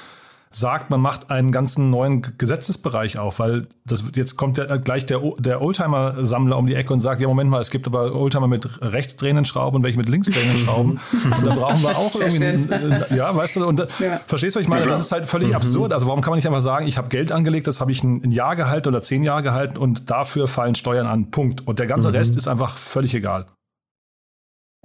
[0.51, 5.21] sagt, man macht einen ganzen neuen Gesetzesbereich auf, weil das, jetzt kommt ja gleich der,
[5.37, 8.67] der Oldtimer-Sammler um die Ecke und sagt, ja, Moment mal, es gibt aber Oldtimer mit
[8.81, 10.99] rechtsdrehenden Schrauben und welche mit linksdrehenden Schrauben.
[11.37, 14.19] und da brauchen wir auch irgendwie, ja, weißt du, und ja.
[14.27, 14.87] verstehst du, was ich meine?
[14.87, 15.55] Das ist halt völlig mhm.
[15.55, 15.93] absurd.
[15.93, 18.23] Also warum kann man nicht einfach sagen, ich habe Geld angelegt, das habe ich ein,
[18.23, 21.67] ein, Jahr gehalten oder zehn Jahre gehalten und dafür fallen Steuern an, Punkt.
[21.67, 22.15] Und der ganze mhm.
[22.15, 23.45] Rest ist einfach völlig egal.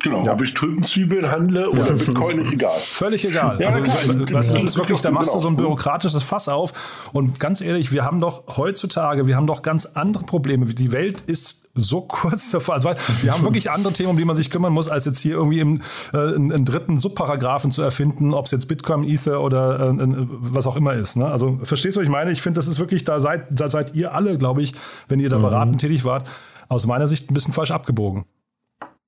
[0.05, 0.35] Genau, ja.
[0.35, 1.93] ob ich Tulpenzwiebeln handle oder ja.
[1.93, 2.79] Bitcoin ist egal.
[2.79, 3.59] Völlig egal.
[3.59, 5.71] Ja, also, weißt, das ist wirklich, da machst du so ein genau.
[5.71, 7.09] bürokratisches Fass auf.
[7.15, 10.67] Und ganz ehrlich, wir haben doch heutzutage, wir haben doch ganz andere Probleme.
[10.67, 12.75] Die Welt ist so kurz davor.
[12.75, 12.91] Also
[13.23, 15.61] wir haben wirklich andere Themen, um die man sich kümmern muss, als jetzt hier irgendwie
[15.61, 15.81] im,
[16.13, 20.77] äh, einen, dritten Subparagraphen zu erfinden, ob es jetzt Bitcoin, Ether oder äh, was auch
[20.77, 21.17] immer ist.
[21.17, 21.25] Ne?
[21.25, 22.31] Also verstehst du, was ich meine?
[22.31, 24.75] Ich finde, das ist wirklich, da seid, da seid ihr alle, glaube ich,
[25.09, 25.43] wenn ihr da mhm.
[25.43, 26.29] beratend tätig wart,
[26.69, 28.27] aus meiner Sicht ein bisschen falsch abgebogen.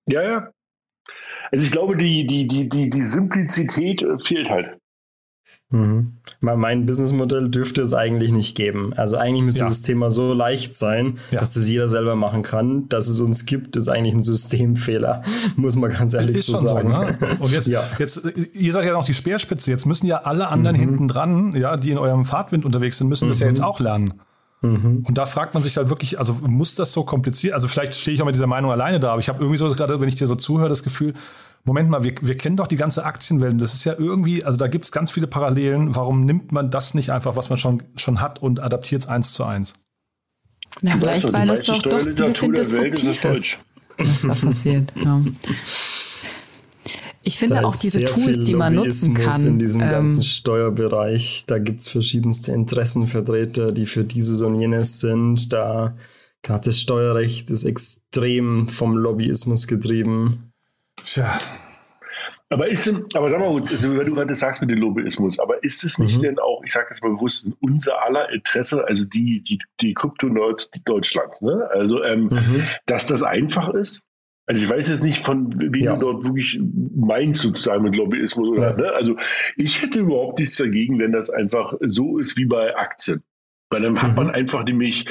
[0.09, 0.49] Ja, ja,
[1.51, 4.79] also ich glaube, die, die, die, die, die Simplizität äh, fehlt halt.
[5.71, 6.19] Mhm.
[6.41, 8.93] Mein Businessmodell dürfte es eigentlich nicht geben.
[8.95, 9.69] Also eigentlich müsste ja.
[9.69, 11.41] das Thema so leicht sein, ja.
[11.41, 12.89] dass das jeder selber machen kann.
[12.89, 15.23] Dass es uns gibt, ist eigentlich ein Systemfehler,
[15.57, 16.93] muss man ganz ehrlich ist so sagen.
[16.93, 17.19] So, ne?
[17.41, 17.83] Und jetzt, ja.
[17.99, 18.23] jetzt,
[18.53, 19.71] ihr seid ja noch die Speerspitze.
[19.73, 20.81] Jetzt müssen ja alle anderen mhm.
[20.81, 23.31] hinten dran, ja, die in eurem Fahrtwind unterwegs sind, müssen mhm.
[23.31, 23.65] das ja jetzt mhm.
[23.65, 24.15] auch lernen.
[24.63, 25.05] Mhm.
[25.07, 27.55] Und da fragt man sich halt wirklich, also muss das so kompliziert?
[27.55, 29.69] Also vielleicht stehe ich auch mit dieser Meinung alleine da, aber ich habe irgendwie so
[29.69, 31.15] gerade, wenn ich dir so zuhöre, das Gefühl,
[31.65, 33.61] Moment mal, wir, wir kennen doch die ganze Aktienwelt.
[33.61, 35.97] Das ist ja irgendwie, also da gibt es ganz viele Parallelen.
[35.97, 39.33] Warum nimmt man das nicht einfach, was man schon, schon hat und adaptiert es eins
[39.33, 39.75] zu eins?
[40.83, 43.59] Ja, vielleicht, weil es doch, doch ein bisschen disruptiv ist,
[43.99, 44.93] was da passiert.
[44.95, 45.21] Ja.
[47.27, 49.45] Ich finde auch diese Tools, die man nutzen kann.
[49.45, 55.01] In diesem ähm, ganzen Steuerbereich, da gibt es verschiedenste Interessenvertreter, die für dieses und jenes
[55.01, 55.53] sind.
[55.53, 55.97] Da
[56.43, 60.53] gerade das Steuerrecht ist extrem vom Lobbyismus getrieben.
[61.03, 61.37] Tja.
[62.49, 65.41] Aber ist denn, aber sag mal gut, also, wenn du gerade sagst mit dem Lobbyismus,
[65.41, 66.23] aber ist es nicht mhm.
[66.23, 70.71] denn auch, ich sage das mal bewusst, unser aller Interesse, also die, die, die Krypto-Nerds
[70.85, 71.69] Deutschlands, ne?
[71.73, 72.63] Also, ähm, mhm.
[72.87, 74.06] dass das einfach ist?
[74.47, 75.95] Also ich weiß jetzt nicht, von wem ja.
[75.95, 76.61] du dort wirklich
[76.95, 78.77] meinst, sozusagen mit Lobbyismus oder, ja.
[78.77, 78.93] ne?
[78.93, 79.17] Also
[79.57, 83.23] ich hätte überhaupt nichts dagegen, wenn das einfach so ist wie bei Aktien.
[83.69, 84.35] Weil dann hat man mhm.
[84.35, 85.07] einfach nämlich,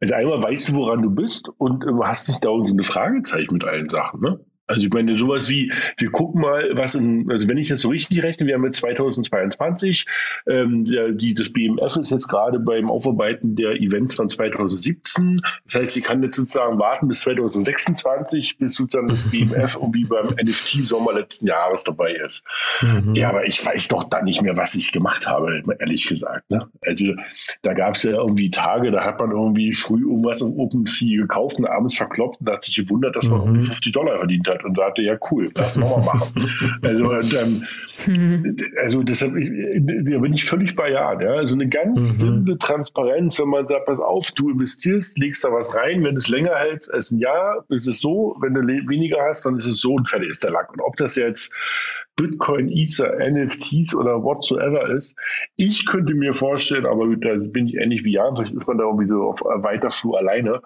[0.00, 3.54] also einmal weißt du, woran du bist und du hast nicht dauernd so eine Fragezeichen
[3.54, 4.40] mit allen Sachen, ne?
[4.68, 7.88] Also ich meine, sowas wie, wir gucken mal, was in, also wenn ich das so
[7.88, 10.06] richtig rechne, wir haben jetzt 2022,
[10.48, 15.40] ähm, der, die, das BMF ist jetzt gerade beim Aufarbeiten der Events von 2017.
[15.64, 20.28] Das heißt, ich kann jetzt sozusagen warten bis 2026, bis sozusagen das BMF irgendwie beim
[20.30, 22.44] NFT-Sommer letzten Jahres dabei ist.
[22.80, 23.14] Mhm.
[23.14, 26.50] Ja, aber ich weiß doch dann nicht mehr, was ich gemacht habe, ehrlich gesagt.
[26.50, 26.68] Ne?
[26.80, 27.14] Also
[27.62, 31.58] da gab es ja irgendwie Tage, da hat man irgendwie früh irgendwas im OpenSea gekauft
[31.58, 33.46] und abends verkloppt und hat sich gewundert, dass man mhm.
[33.46, 36.50] irgendwie 50 Dollar verdient hat hat und sagte, ja cool, lass nochmal machen.
[36.82, 41.20] also, und, ähm, also deshalb ich, da bin ich völlig bei Jahren.
[41.20, 41.34] Ja?
[41.34, 42.02] Also eine ganz mhm.
[42.02, 46.18] simple Transparenz, wenn man sagt, pass auf, du investierst, legst da was rein, wenn du
[46.18, 49.66] es länger hältst als ein Jahr, ist es so, wenn du weniger hast, dann ist
[49.66, 50.72] es so und fertig ist der Lack.
[50.72, 51.54] Und ob das jetzt
[52.16, 55.16] Bitcoin, Ether, NFTs oder whatsoever ist.
[55.56, 58.84] Ich könnte mir vorstellen, aber da bin ich ähnlich wie Jan, vielleicht ist man da
[58.84, 60.62] irgendwie so auf weiter Flur alleine,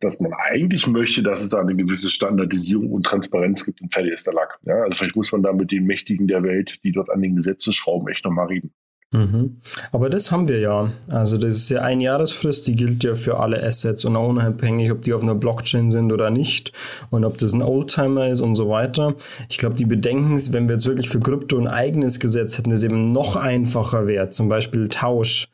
[0.00, 4.12] dass man eigentlich möchte, dass es da eine gewisse Standardisierung und Transparenz gibt und fertig
[4.12, 4.58] ist der Lack.
[4.64, 7.36] Ja, also vielleicht muss man da mit den Mächtigen der Welt, die dort an den
[7.36, 8.72] Gesetzen schrauben, echt nochmal reden.
[9.12, 9.60] Mhm.
[9.92, 10.90] Aber das haben wir ja.
[11.08, 14.90] Also das ist ja ein Jahresfrist, die gilt ja für alle Assets und auch unabhängig,
[14.90, 16.72] ob die auf einer Blockchain sind oder nicht
[17.10, 19.14] und ob das ein Oldtimer ist und so weiter.
[19.48, 22.82] Ich glaube, die Bedenken, wenn wir jetzt wirklich für Krypto ein eigenes Gesetz hätten, das
[22.82, 25.48] eben noch einfacher wäre, zum Beispiel Tausch.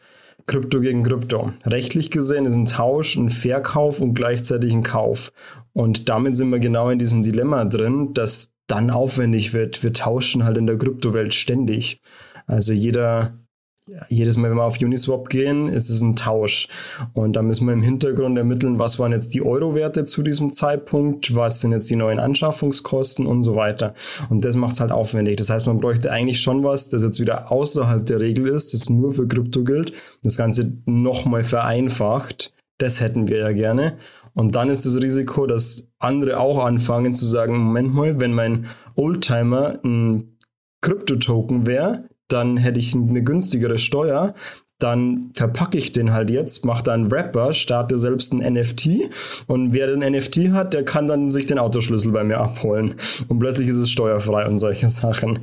[0.47, 1.53] Krypto gegen Krypto.
[1.65, 5.33] Rechtlich gesehen ist ein Tausch ein Verkauf und gleichzeitig ein Kauf.
[5.73, 9.83] Und damit sind wir genau in diesem Dilemma drin, dass dann aufwendig wird.
[9.83, 12.01] Wir tauschen halt in der Kryptowelt ständig.
[12.47, 13.39] Also jeder
[14.09, 16.69] jedes Mal, wenn wir auf Uniswap gehen, ist es ein Tausch.
[17.15, 21.35] Und da müssen wir im Hintergrund ermitteln, was waren jetzt die Euro-Werte zu diesem Zeitpunkt,
[21.35, 23.95] was sind jetzt die neuen Anschaffungskosten und so weiter.
[24.31, 25.37] Und das macht es halt aufwendig.
[25.37, 28.89] Das heißt, man bräuchte eigentlich schon was, das jetzt wieder außerhalb der Regel ist, das
[28.89, 29.93] nur für Krypto gilt.
[30.23, 32.55] Das Ganze nochmal vereinfacht.
[32.79, 33.99] Das hätten wir ja gerne.
[34.35, 38.67] Und dann ist das Risiko, dass andere auch anfangen zu sagen, Moment mal, wenn mein
[38.95, 40.39] Oldtimer ein
[40.81, 44.35] Krypto-Token wäre, dann hätte ich eine günstigere Steuer.
[44.79, 48.89] Dann verpacke ich den halt jetzt, mache da einen Wrapper, starte selbst ein NFT
[49.47, 52.97] und wer den NFT hat, der kann dann sich den Autoschlüssel bei mir abholen.
[53.29, 55.39] Und plötzlich ist es steuerfrei und solche Sachen.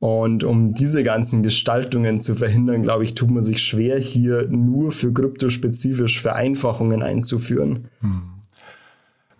[0.00, 4.90] Und um diese ganzen Gestaltungen zu verhindern, glaube ich, tut man sich schwer, hier nur
[4.90, 7.90] für kryptospezifisch Vereinfachungen einzuführen.
[8.00, 8.39] Hm.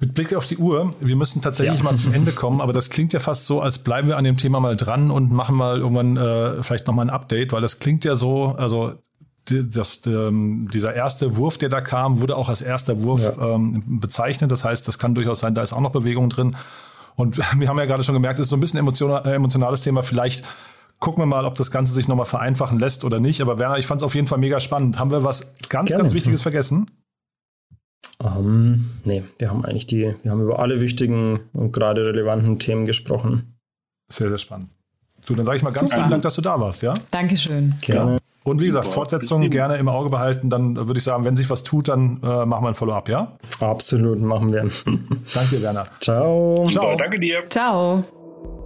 [0.01, 1.85] Mit Blick auf die Uhr, wir müssen tatsächlich ja.
[1.85, 4.39] mal zum Ende kommen, aber das klingt ja fast so, als bleiben wir an dem
[4.39, 8.07] Thema mal dran und machen mal irgendwann äh, vielleicht nochmal ein Update, weil das klingt
[8.07, 8.95] ja so, also
[9.45, 13.55] das, ähm, dieser erste Wurf, der da kam, wurde auch als erster Wurf ja.
[13.55, 14.51] ähm, bezeichnet.
[14.51, 16.57] Das heißt, das kann durchaus sein, da ist auch noch Bewegung drin.
[17.17, 19.83] Und wir haben ja gerade schon gemerkt, es ist so ein bisschen emotional, äh, emotionales
[19.83, 20.03] Thema.
[20.03, 20.45] Vielleicht
[20.99, 23.41] gucken wir mal, ob das Ganze sich nochmal vereinfachen lässt oder nicht.
[23.41, 24.99] Aber Werner, ich fand es auf jeden Fall mega spannend.
[24.99, 26.05] Haben wir was ganz, Gerne.
[26.05, 26.87] ganz Wichtiges vergessen?
[28.23, 32.85] Ähm, nee, wir haben eigentlich die, wir haben über alle wichtigen und gerade relevanten Themen
[32.85, 33.57] gesprochen.
[34.11, 34.69] Sehr, sehr spannend.
[35.27, 36.95] Du, dann sage ich mal ganz vielen Dank, dass du da warst, ja?
[37.11, 37.75] Dankeschön.
[37.83, 38.19] Gerne.
[38.43, 40.49] Und wie gesagt, Fortsetzung gerne im Auge behalten.
[40.49, 43.37] Dann würde ich sagen, wenn sich was tut, dann äh, machen wir ein Follow-up, ja?
[43.61, 44.63] Absolut, machen wir.
[45.35, 45.87] danke dir, Werner.
[46.01, 46.67] Ciao.
[46.71, 46.97] Ciao.
[46.97, 47.49] danke dir.
[47.49, 48.05] Ciao.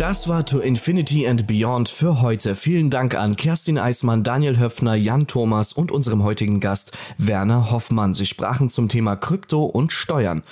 [0.00, 2.56] Das war To Infinity and Beyond für heute.
[2.56, 8.14] Vielen Dank an Kerstin Eismann, Daniel Höpfner, Jan Thomas und unserem heutigen Gast Werner Hoffmann.
[8.14, 10.42] Sie sprachen zum Thema Krypto und Steuern.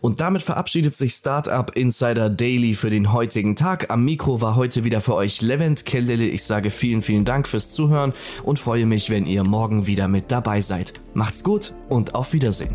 [0.00, 3.92] Und damit verabschiedet sich Startup Insider Daily für den heutigen Tag.
[3.92, 6.26] Am Mikro war heute wieder für euch Levent Kellele.
[6.26, 10.32] Ich sage vielen, vielen Dank fürs Zuhören und freue mich, wenn ihr morgen wieder mit
[10.32, 10.94] dabei seid.
[11.14, 12.74] Macht's gut und auf Wiedersehen.